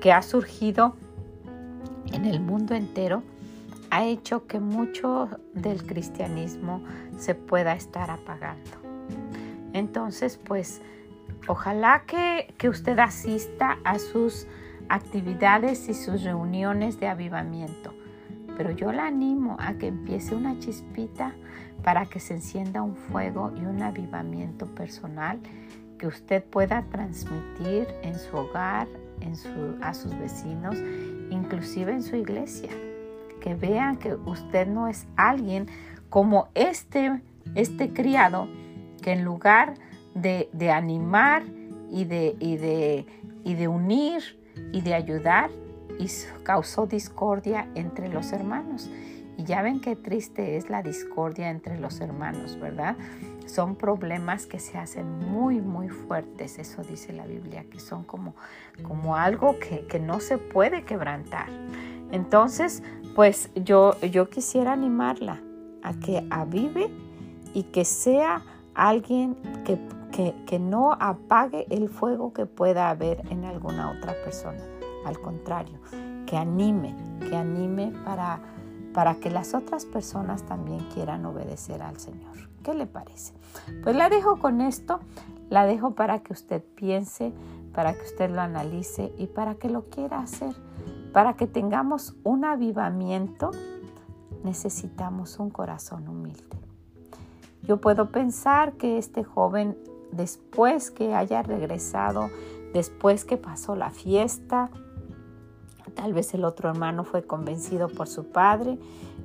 que 0.00 0.12
ha 0.12 0.22
surgido 0.22 0.94
en 2.12 2.26
el 2.26 2.38
mundo 2.38 2.76
entero, 2.76 3.24
ha 3.96 4.04
hecho 4.04 4.46
que 4.46 4.60
mucho 4.60 5.30
del 5.54 5.82
cristianismo 5.82 6.82
se 7.16 7.34
pueda 7.34 7.72
estar 7.72 8.10
apagando. 8.10 8.70
Entonces, 9.72 10.36
pues, 10.36 10.82
ojalá 11.48 12.02
que, 12.06 12.68
usted 12.68 12.98
asista 12.98 13.78
a 13.84 13.98
sus 13.98 14.46
actividades 14.90 15.88
y 15.88 15.94
sus 15.94 16.24
reuniones 16.24 17.00
de 17.00 17.08
avivamiento. 17.08 17.94
Pero 18.58 18.70
yo 18.70 18.92
la 18.92 19.06
animo 19.06 19.56
a 19.58 19.74
que 19.74 19.86
empiece 19.86 20.34
una 20.34 20.58
chispita 20.58 21.32
para 21.82 22.04
que 22.04 22.20
se 22.20 22.34
encienda 22.34 22.82
un 22.82 22.96
fuego 22.96 23.50
y 23.56 23.64
un 23.64 23.80
avivamiento 23.80 24.66
personal 24.66 25.40
que 25.98 26.06
usted 26.06 26.44
pueda 26.44 26.82
transmitir 26.90 27.88
en 28.02 28.18
su 28.18 28.36
hogar, 28.36 28.88
a 29.80 29.94
sus 29.94 30.16
vecinos, 30.18 30.76
inclusive 31.30 31.92
en 31.92 32.02
su 32.02 32.16
iglesia. 32.16 32.70
Que 33.46 33.54
vean 33.54 33.96
que 33.96 34.12
usted 34.12 34.66
no 34.66 34.88
es 34.88 35.06
alguien 35.14 35.68
como 36.10 36.48
este, 36.56 37.22
este 37.54 37.92
criado 37.92 38.48
que 39.02 39.12
en 39.12 39.22
lugar 39.22 39.74
de, 40.16 40.48
animar 40.72 41.44
y 41.88 42.06
de, 42.06 42.34
y, 42.40 42.56
de, 42.56 43.06
y 43.44 43.54
de 43.54 43.68
unir 43.68 44.36
y 44.72 44.80
de 44.80 44.94
ayudar, 44.94 45.50
y 45.96 46.08
causó 46.42 46.88
discordia 46.88 47.68
entre 47.76 48.08
los 48.08 48.32
hermanos. 48.32 48.90
Y 49.36 49.44
ya 49.44 49.62
ven 49.62 49.80
qué 49.80 49.94
triste 49.94 50.56
es 50.56 50.68
la 50.68 50.82
discordia 50.82 51.48
entre 51.48 51.78
los 51.78 52.00
hermanos, 52.00 52.58
¿verdad? 52.58 52.96
Son 53.46 53.76
problemas 53.76 54.46
que 54.46 54.58
se 54.58 54.76
hacen 54.76 55.20
muy, 55.20 55.60
muy 55.60 55.88
fuertes, 55.88 56.58
eso 56.58 56.82
dice 56.82 57.12
la 57.12 57.28
Biblia, 57.28 57.64
que 57.70 57.78
son 57.78 58.02
como, 58.02 58.34
como 58.82 59.14
algo 59.14 59.60
que, 59.60 59.86
que 59.86 60.00
no 60.00 60.18
se 60.18 60.36
puede 60.36 60.82
quebrantar. 60.82 61.48
Entonces, 62.10 62.82
pues 63.16 63.50
yo, 63.56 63.98
yo 64.00 64.30
quisiera 64.30 64.72
animarla 64.72 65.40
a 65.82 65.94
que 65.94 66.24
avive 66.30 66.88
y 67.54 67.64
que 67.64 67.84
sea 67.84 68.42
alguien 68.74 69.36
que, 69.64 69.78
que, 70.12 70.34
que 70.46 70.60
no 70.60 70.92
apague 70.92 71.66
el 71.70 71.88
fuego 71.88 72.32
que 72.32 72.46
pueda 72.46 72.90
haber 72.90 73.22
en 73.30 73.44
alguna 73.44 73.90
otra 73.90 74.14
persona. 74.22 74.62
Al 75.04 75.18
contrario, 75.20 75.80
que 76.26 76.36
anime, 76.36 76.94
que 77.28 77.34
anime 77.34 77.92
para 78.04 78.40
para 78.96 79.16
que 79.16 79.28
las 79.28 79.52
otras 79.52 79.84
personas 79.84 80.44
también 80.44 80.80
quieran 80.94 81.26
obedecer 81.26 81.82
al 81.82 81.98
Señor. 81.98 82.48
¿Qué 82.62 82.72
le 82.72 82.86
parece? 82.86 83.34
Pues 83.82 83.94
la 83.94 84.08
dejo 84.08 84.38
con 84.38 84.62
esto, 84.62 85.00
la 85.50 85.66
dejo 85.66 85.90
para 85.90 86.20
que 86.20 86.32
usted 86.32 86.64
piense, 86.74 87.34
para 87.74 87.92
que 87.92 88.02
usted 88.06 88.30
lo 88.30 88.40
analice 88.40 89.12
y 89.18 89.26
para 89.26 89.56
que 89.56 89.68
lo 89.68 89.82
quiera 89.82 90.20
hacer. 90.20 90.54
Para 91.16 91.32
que 91.32 91.46
tengamos 91.46 92.14
un 92.24 92.44
avivamiento, 92.44 93.50
necesitamos 94.44 95.38
un 95.38 95.48
corazón 95.48 96.06
humilde. 96.08 96.58
Yo 97.62 97.80
puedo 97.80 98.10
pensar 98.10 98.74
que 98.74 98.98
este 98.98 99.24
joven, 99.24 99.78
después 100.12 100.90
que 100.90 101.14
haya 101.14 101.42
regresado, 101.42 102.28
después 102.74 103.24
que 103.24 103.38
pasó 103.38 103.76
la 103.76 103.88
fiesta, 103.88 104.68
Tal 105.94 106.12
vez 106.12 106.34
el 106.34 106.44
otro 106.44 106.68
hermano 106.68 107.04
fue 107.04 107.24
convencido 107.24 107.88
por 107.88 108.06
su 108.06 108.26
padre, 108.26 108.78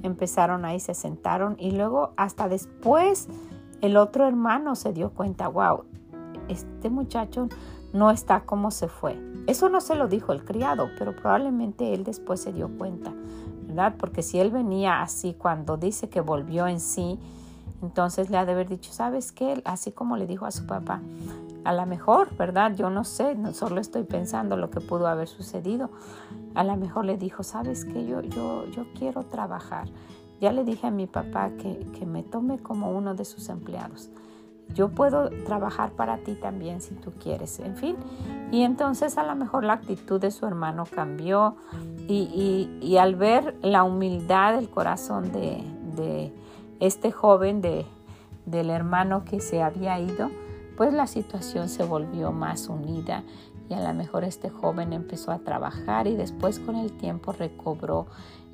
empezaron 0.04 0.64
ahí, 0.64 0.80
se 0.80 0.94
sentaron 0.94 1.58
y 1.60 1.72
luego 1.72 2.14
hasta 2.16 2.48
después 2.48 3.28
el 3.82 3.98
otro 3.98 4.26
hermano 4.26 4.76
se 4.76 4.94
dio 4.94 5.10
cuenta, 5.10 5.50
wow, 5.50 5.84
este 6.48 6.90
muchacho 6.90 7.50
no 7.92 8.10
está 8.10 8.46
como 8.46 8.72
se 8.72 8.88
fue. 8.88 9.31
Eso 9.48 9.70
no 9.70 9.82
se 9.82 9.96
lo 9.96 10.08
dijo 10.08 10.34
el 10.34 10.44
criado, 10.44 10.90
pero 10.98 11.16
probablemente 11.16 11.94
él 11.94 12.04
después 12.04 12.42
se 12.42 12.54
dio 12.54 12.70
cuenta, 12.78 13.14
¿verdad? 13.68 13.96
Porque 13.98 14.22
si 14.22 14.40
él 14.40 14.52
venía 14.52 15.02
así 15.02 15.36
cuando 15.38 15.78
dice 15.78 16.10
que 16.10 16.22
volvió 16.22 16.68
en 16.68 16.80
sí, 16.80 17.20
entonces 17.82 18.30
le 18.30 18.38
ha 18.38 18.46
de 18.46 18.52
haber 18.52 18.70
dicho, 18.70 18.92
¿sabes 18.94 19.32
qué? 19.32 19.62
Así 19.66 19.92
como 19.92 20.16
le 20.16 20.28
dijo 20.28 20.46
a 20.46 20.52
su 20.52 20.68
papá, 20.68 21.02
a 21.64 21.74
lo 21.74 21.86
mejor, 21.86 22.36
¿verdad? 22.38 22.76
Yo 22.76 22.90
no 22.90 23.04
sé, 23.04 23.36
no 23.36 23.54
solo 23.54 23.82
estoy 23.82 24.04
pensando 24.04 24.58
lo 24.58 24.70
que 24.70 24.82
pudo 24.82 25.08
haber 25.08 25.28
sucedido. 25.28 25.90
A 26.56 26.64
lo 26.64 26.76
mejor 26.76 27.06
le 27.06 27.18
dijo, 27.18 27.44
¿sabes 27.44 27.86
qué? 27.86 28.06
Yo, 28.06 28.22
yo, 28.22 28.66
yo 28.68 28.86
quiero 28.98 29.24
trabajar. 29.24 29.88
Ya 30.40 30.52
le 30.52 30.64
dije 30.64 30.88
a 30.88 30.92
mi 30.92 31.06
papá 31.06 31.52
que, 31.52 31.80
que 31.98 32.06
me 32.06 32.24
tome 32.24 32.60
como 32.60 32.92
uno 32.92 33.14
de 33.14 33.26
sus 33.26 33.50
empleados. 33.50 34.10
Yo 34.74 34.90
puedo 34.90 35.30
trabajar 35.46 35.92
para 35.92 36.18
ti 36.18 36.36
también 36.36 36.82
si 36.82 36.96
tú 36.96 37.12
quieres. 37.22 37.60
En 37.60 37.76
fin, 37.76 37.96
y 38.52 38.64
entonces 38.64 39.18
a 39.18 39.24
lo 39.24 39.36
mejor 39.36 39.64
la 39.64 39.74
actitud 39.74 40.20
de 40.20 40.32
su 40.32 40.46
hermano 40.46 40.86
cambió 40.86 41.56
y, 42.08 42.70
y, 42.82 42.98
al 42.98 43.16
ver 43.16 43.56
la 43.62 43.84
humildad 43.84 44.56
del 44.56 44.70
corazón 44.70 45.32
de, 45.32 45.64
de 45.96 46.34
este 46.80 47.12
joven, 47.12 47.62
de, 47.62 47.86
del 48.46 48.70
hermano 48.70 49.24
que 49.24 49.40
se 49.40 49.62
había 49.62 50.00
ido, 50.00 50.30
pues 50.76 50.94
la 50.94 51.08
situación 51.08 51.70
se 51.70 51.84
volvió 51.84 52.32
más 52.32 52.68
unida 52.68 53.24
y 53.70 53.74
a 53.74 53.80
lo 53.80 53.94
mejor 53.94 54.24
este 54.24 54.50
joven 54.50 54.92
empezó 54.94 55.32
a 55.32 55.40
trabajar 55.40 56.08
y 56.08 56.16
después 56.16 56.60
con 56.60 56.76
el 56.76 56.92
tiempo 56.92 57.32
recobró 57.32 58.08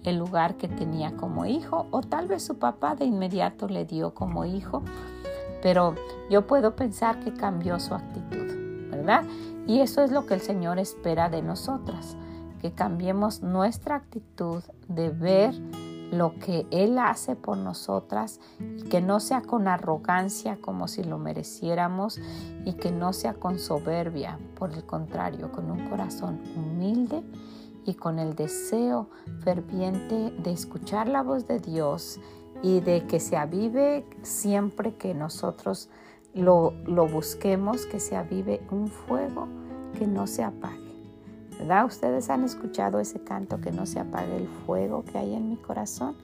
el 0.04 0.18
lugar 0.18 0.56
que 0.56 0.68
tenía 0.68 1.16
como 1.16 1.46
hijo 1.46 1.88
o 1.92 2.02
tal 2.02 2.28
vez 2.28 2.44
su 2.44 2.60
papá 2.60 2.96
de 2.96 3.06
inmediato 3.06 3.68
le 3.68 3.86
dio 3.86 4.14
como 4.14 4.46
hijo, 4.46 4.84
pero 5.62 5.96
yo 6.30 6.48
puedo 6.48 6.76
pensar 6.76 7.20
que 7.20 7.34
cambió 7.34 7.80
su 7.80 7.94
actitud, 7.94 8.90
¿verdad? 8.90 9.24
Y 9.66 9.80
eso 9.82 10.02
es 10.02 10.12
lo 10.12 10.26
que 10.26 10.34
el 10.34 10.42
Señor 10.42 10.80
espera 10.80 11.30
de 11.30 11.42
nosotras, 11.42 12.16
que 12.62 12.72
cambiemos 12.72 13.42
nuestra 13.42 13.96
actitud 13.96 14.64
de 14.88 15.10
ver 15.10 15.54
lo 16.12 16.40
que 16.40 16.66
Él 16.72 16.98
hace 17.00 17.36
por 17.36 17.58
nosotras 17.58 18.40
que 18.90 19.02
no 19.02 19.20
sea 19.20 19.42
con 19.42 19.68
arrogancia 19.68 20.58
como 20.62 20.88
si 20.88 21.04
lo 21.04 21.18
mereciéramos 21.18 22.20
y 22.66 22.74
que 22.74 22.92
no 22.92 23.14
sea 23.14 23.34
con 23.34 23.60
soberbia, 23.60 24.40
por 24.56 24.72
el 24.72 24.86
contrario, 24.86 25.52
con 25.52 25.70
un 25.70 25.90
corazón 25.90 26.42
humilde 26.56 27.24
y 27.86 27.96
con 27.96 28.20
el 28.20 28.36
deseo 28.36 29.10
ferviente 29.42 30.32
de 30.32 30.52
escuchar 30.52 31.08
la 31.08 31.24
voz 31.24 31.48
de 31.48 31.60
Dios 31.60 32.20
y 32.62 32.80
de 32.80 33.06
que 33.06 33.20
se 33.20 33.38
avive 33.38 34.06
siempre 34.24 34.96
que 34.96 35.14
nosotros 35.14 35.90
lo, 36.34 36.74
lo 36.86 37.08
busquemos, 37.08 37.86
que 37.86 38.00
se 38.00 38.16
avive 38.16 38.62
un 38.72 38.88
fuego 38.88 39.48
que 39.98 40.06
no 40.06 40.28
se 40.28 40.44
apague 40.44 40.88
¿Verdad? 41.60 41.86
Ustedes 41.86 42.30
han 42.30 42.44
escuchado 42.44 43.00
ese 43.00 43.20
canto 43.20 43.60
que 43.60 43.72
no 43.72 43.86
se 43.86 44.00
apague 44.00 44.36
el 44.38 44.48
fuego 44.48 45.04
que 45.04 45.18
hay 45.18 45.34
en 45.34 45.50
mi 45.50 45.58
corazón. 45.58 46.16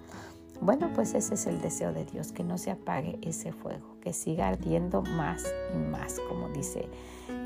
Bueno, 0.62 0.92
pues 0.94 1.14
ese 1.16 1.34
es 1.34 1.48
el 1.48 1.60
deseo 1.60 1.92
de 1.92 2.06
Dios, 2.06 2.32
que 2.32 2.44
no 2.44 2.58
se 2.58 2.72
apague 2.72 3.18
ese 3.22 3.52
fuego, 3.52 3.98
que 4.02 4.14
siga 4.14 4.48
ardiendo 4.48 5.02
más 5.02 5.44
y 5.74 5.78
más, 5.78 6.20
como 6.30 6.50
dice, 6.50 6.88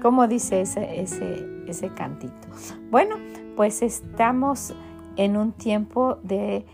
como 0.01 0.27
dice 0.27 0.61
ese, 0.61 1.01
ese, 1.01 1.47
ese 1.67 1.93
cantito. 1.93 2.47
Bueno, 2.91 3.15
pues 3.55 3.81
estamos 3.81 4.73
en 5.15 5.37
un 5.37 5.53
tiempo 5.53 6.19
de 6.23 6.65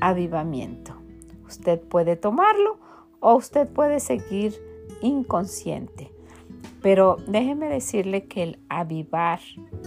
avivamiento. 0.00 0.94
Usted 1.48 1.80
puede 1.80 2.16
tomarlo 2.16 2.78
o 3.20 3.34
usted 3.34 3.68
puede 3.68 4.00
seguir 4.00 4.54
inconsciente. 5.02 6.12
Pero 6.82 7.16
déjeme 7.26 7.68
decirle 7.68 8.26
que 8.26 8.42
el 8.42 8.58
avivar 8.68 9.40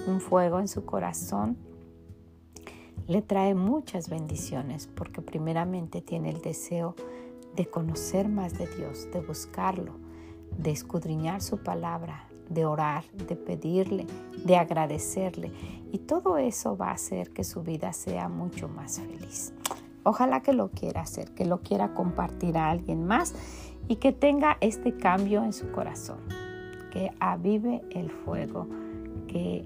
un 0.08 0.20
fuego 0.20 0.60
en 0.60 0.68
su 0.68 0.86
corazón 0.86 1.58
le 3.08 3.22
trae 3.22 3.56
muchas 3.56 4.10
bendiciones 4.10 4.88
porque 4.88 5.22
primeramente 5.22 6.02
tiene 6.02 6.30
el 6.30 6.42
deseo 6.42 6.96
de 7.56 7.66
conocer 7.66 8.28
más 8.28 8.58
de 8.58 8.68
Dios, 8.68 9.10
de 9.12 9.22
buscarlo, 9.22 9.94
de 10.58 10.72
escudriñar 10.72 11.42
su 11.42 11.58
palabra, 11.58 12.28
de 12.50 12.66
orar, 12.66 13.04
de 13.12 13.36
pedirle, 13.36 14.06
de 14.46 14.56
agradecerle. 14.56 15.52
Y 15.92 16.00
todo 16.00 16.38
eso 16.38 16.78
va 16.78 16.90
a 16.90 16.94
hacer 16.94 17.32
que 17.32 17.44
su 17.44 17.64
vida 17.64 17.94
sea 17.94 18.30
mucho 18.30 18.68
más 18.68 19.00
feliz. 19.00 19.54
Ojalá 20.04 20.42
que 20.42 20.54
lo 20.54 20.70
quiera 20.70 21.02
hacer, 21.02 21.32
que 21.32 21.46
lo 21.46 21.62
quiera 21.62 21.94
compartir 21.94 22.58
a 22.58 22.70
alguien 22.70 23.06
más 23.06 23.34
y 23.88 23.98
que 23.98 24.12
tenga 24.12 24.58
este 24.62 24.96
cambio 24.96 25.44
en 25.44 25.54
su 25.54 25.72
corazón 25.72 26.20
que 26.92 27.12
avive 27.20 27.82
el 27.90 28.12
fuego, 28.12 28.68
que, 29.28 29.66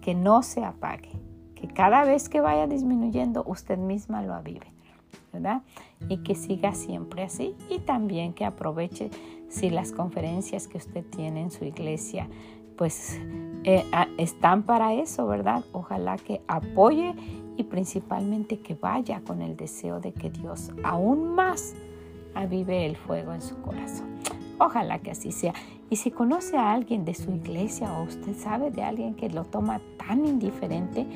que 0.00 0.14
no 0.14 0.42
se 0.42 0.64
apague, 0.64 1.10
que 1.56 1.66
cada 1.66 2.04
vez 2.04 2.28
que 2.28 2.40
vaya 2.40 2.68
disminuyendo 2.68 3.42
usted 3.46 3.78
misma 3.78 4.22
lo 4.22 4.34
avive, 4.34 4.66
¿verdad? 5.32 5.62
Y 6.08 6.18
que 6.18 6.36
siga 6.36 6.74
siempre 6.74 7.24
así 7.24 7.56
y 7.68 7.80
también 7.80 8.34
que 8.34 8.44
aproveche 8.44 9.10
si 9.48 9.70
las 9.70 9.92
conferencias 9.92 10.68
que 10.68 10.76
usted 10.78 11.04
tiene 11.04 11.40
en 11.42 11.50
su 11.50 11.64
iglesia 11.64 12.28
pues 12.76 13.18
eh, 13.64 13.84
están 14.18 14.62
para 14.62 14.94
eso, 14.94 15.26
¿verdad? 15.26 15.64
Ojalá 15.72 16.16
que 16.16 16.40
apoye 16.46 17.14
y 17.58 17.64
principalmente 17.64 18.60
que 18.60 18.74
vaya 18.74 19.20
con 19.20 19.42
el 19.42 19.56
deseo 19.56 20.00
de 20.00 20.12
que 20.12 20.30
Dios 20.30 20.70
aún 20.84 21.34
más 21.34 21.74
avive 22.34 22.86
el 22.86 22.96
fuego 22.96 23.34
en 23.34 23.42
su 23.42 23.60
corazón. 23.60 24.06
Ojalá 24.58 25.00
que 25.00 25.10
así 25.10 25.32
sea. 25.32 25.52
Y 25.90 25.96
si 25.96 26.10
conoce 26.10 26.56
a 26.56 26.72
alguien 26.72 27.04
de 27.04 27.14
su 27.14 27.32
iglesia 27.32 27.92
o 27.98 28.04
usted 28.04 28.36
sabe 28.36 28.70
de 28.70 28.82
alguien 28.82 29.14
que 29.14 29.28
lo 29.28 29.44
toma 29.44 29.80
tan 29.96 30.24
indiferente, 30.24 31.06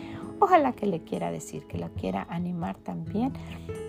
ojalá 0.41 0.73
que 0.73 0.87
le 0.87 1.01
quiera 1.01 1.31
decir, 1.31 1.65
que 1.67 1.79
lo 1.79 1.89
quiera 1.91 2.27
animar 2.29 2.77
también 2.77 3.33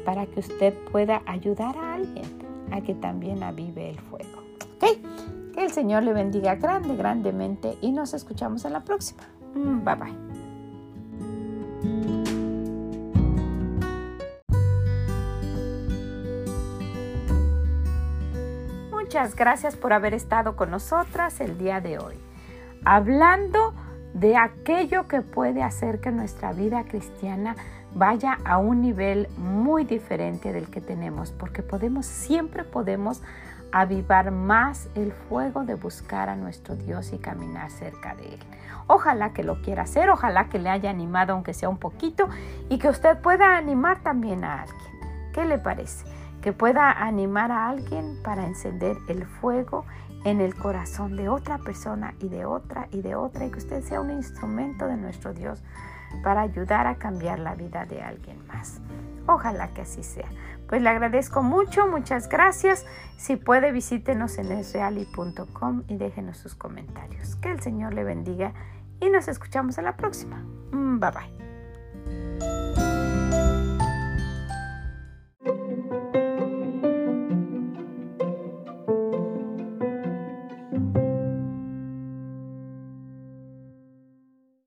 para 0.06 0.28
que 0.28 0.40
usted 0.42 0.74
pueda 0.92 1.24
ayudar 1.26 1.76
a 1.78 1.96
alguien 1.96 2.26
a 2.72 2.82
que 2.82 2.94
también 2.94 3.42
avive 3.44 3.90
el 3.90 4.00
fuego. 4.00 4.44
¿Ok? 4.76 4.86
Que 5.54 5.64
el 5.64 5.72
Señor 5.72 6.04
le 6.04 6.14
bendiga 6.14 6.56
grande, 6.56 6.96
grandemente 6.96 7.78
y 7.82 7.92
nos 7.92 8.14
escuchamos 8.14 8.66
en 8.66 8.74
la 8.74 8.84
próxima. 8.84 9.24
Mm, 9.56 9.84
bye 9.84 9.96
bye. 9.96 10.14
Muchas 19.14 19.36
gracias 19.36 19.76
por 19.76 19.94
haber 19.94 20.16
estado 20.16 20.56
con 20.56 20.72
nosotras 20.72 21.40
el 21.40 21.60
día 21.60 21.82
de 21.82 22.00
hoy. 22.00 22.16
Hablando 22.84 23.76
de 24.16 24.36
aquello 24.38 25.08
que 25.08 25.22
puede 25.22 25.62
hacer 25.62 26.02
que 26.02 26.10
nuestra 26.10 26.52
vida 26.52 26.84
cristiana 26.86 27.56
vaya 27.94 28.40
a 28.44 28.58
un 28.58 28.82
nivel 28.82 29.28
muy 29.38 29.84
diferente 29.84 30.52
del 30.52 30.68
que 30.68 30.82
tenemos, 30.82 31.32
porque 31.32 31.62
podemos, 31.62 32.08
siempre 32.08 32.64
podemos 32.64 33.22
avivar 33.72 34.32
más 34.32 34.90
el 34.96 35.12
fuego 35.12 35.64
de 35.64 35.76
buscar 35.76 36.28
a 36.28 36.36
nuestro 36.36 36.76
Dios 36.76 37.14
y 37.14 37.20
caminar 37.20 37.70
cerca 37.70 38.16
de 38.16 38.30
Él. 38.30 38.40
Ojalá 38.88 39.32
que 39.32 39.44
lo 39.44 39.62
quiera 39.62 39.84
hacer, 39.84 40.10
ojalá 40.10 40.50
que 40.50 40.58
le 40.58 40.70
haya 40.70 40.90
animado 40.90 41.34
aunque 41.34 41.54
sea 41.54 41.70
un 41.70 41.78
poquito 41.78 42.30
y 42.68 42.80
que 42.80 42.90
usted 42.90 43.20
pueda 43.20 43.58
animar 43.58 44.02
también 44.02 44.44
a 44.44 44.64
alguien. 44.64 45.32
¿Qué 45.34 45.46
le 45.46 45.60
parece? 45.60 46.04
Que 46.44 46.54
pueda 46.54 46.92
animar 46.92 47.52
a 47.52 47.70
alguien 47.70 48.22
para 48.22 48.46
encender 48.46 48.98
el 49.08 49.26
fuego 49.26 49.86
en 50.26 50.42
el 50.42 50.56
corazón 50.56 51.16
de 51.16 51.30
otra 51.30 51.58
persona 51.58 52.14
y 52.20 52.30
de 52.30 52.46
otra 52.46 52.88
y 52.92 53.02
de 53.02 53.16
otra 53.16 53.46
y 53.46 53.52
que 53.52 53.58
usted 53.58 53.82
sea 53.82 54.02
un 54.02 54.12
instrumento 54.12 54.86
de 54.88 54.98
nuestro 54.98 55.34
Dios 55.34 55.64
para 56.22 56.42
ayudar 56.42 56.86
a 56.86 56.96
cambiar 56.96 57.40
la 57.40 57.56
vida 57.56 57.86
de 57.86 58.02
alguien 58.02 58.46
más. 58.48 58.80
Ojalá 59.26 59.70
que 59.74 59.82
así 59.82 60.04
sea. 60.04 60.28
Pues 60.68 60.82
le 60.82 60.90
agradezco 60.90 61.44
mucho, 61.44 61.88
muchas 61.88 62.28
gracias. 62.28 62.86
Si 63.18 63.36
puede, 63.36 63.72
visítenos 63.72 64.38
en 64.38 64.52
esreali.com 64.52 65.84
y 65.88 65.98
déjenos 65.98 66.38
sus 66.38 66.56
comentarios. 66.56 67.36
Que 67.38 67.52
el 67.52 67.62
Señor 67.62 67.94
le 67.94 68.04
bendiga 68.04 68.54
y 69.00 69.10
nos 69.10 69.28
escuchamos 69.28 69.78
en 69.78 69.86
la 69.86 69.96
próxima. 69.96 70.44
Mm, 70.72 71.00
bye 71.00 71.12
bye. 71.12 71.43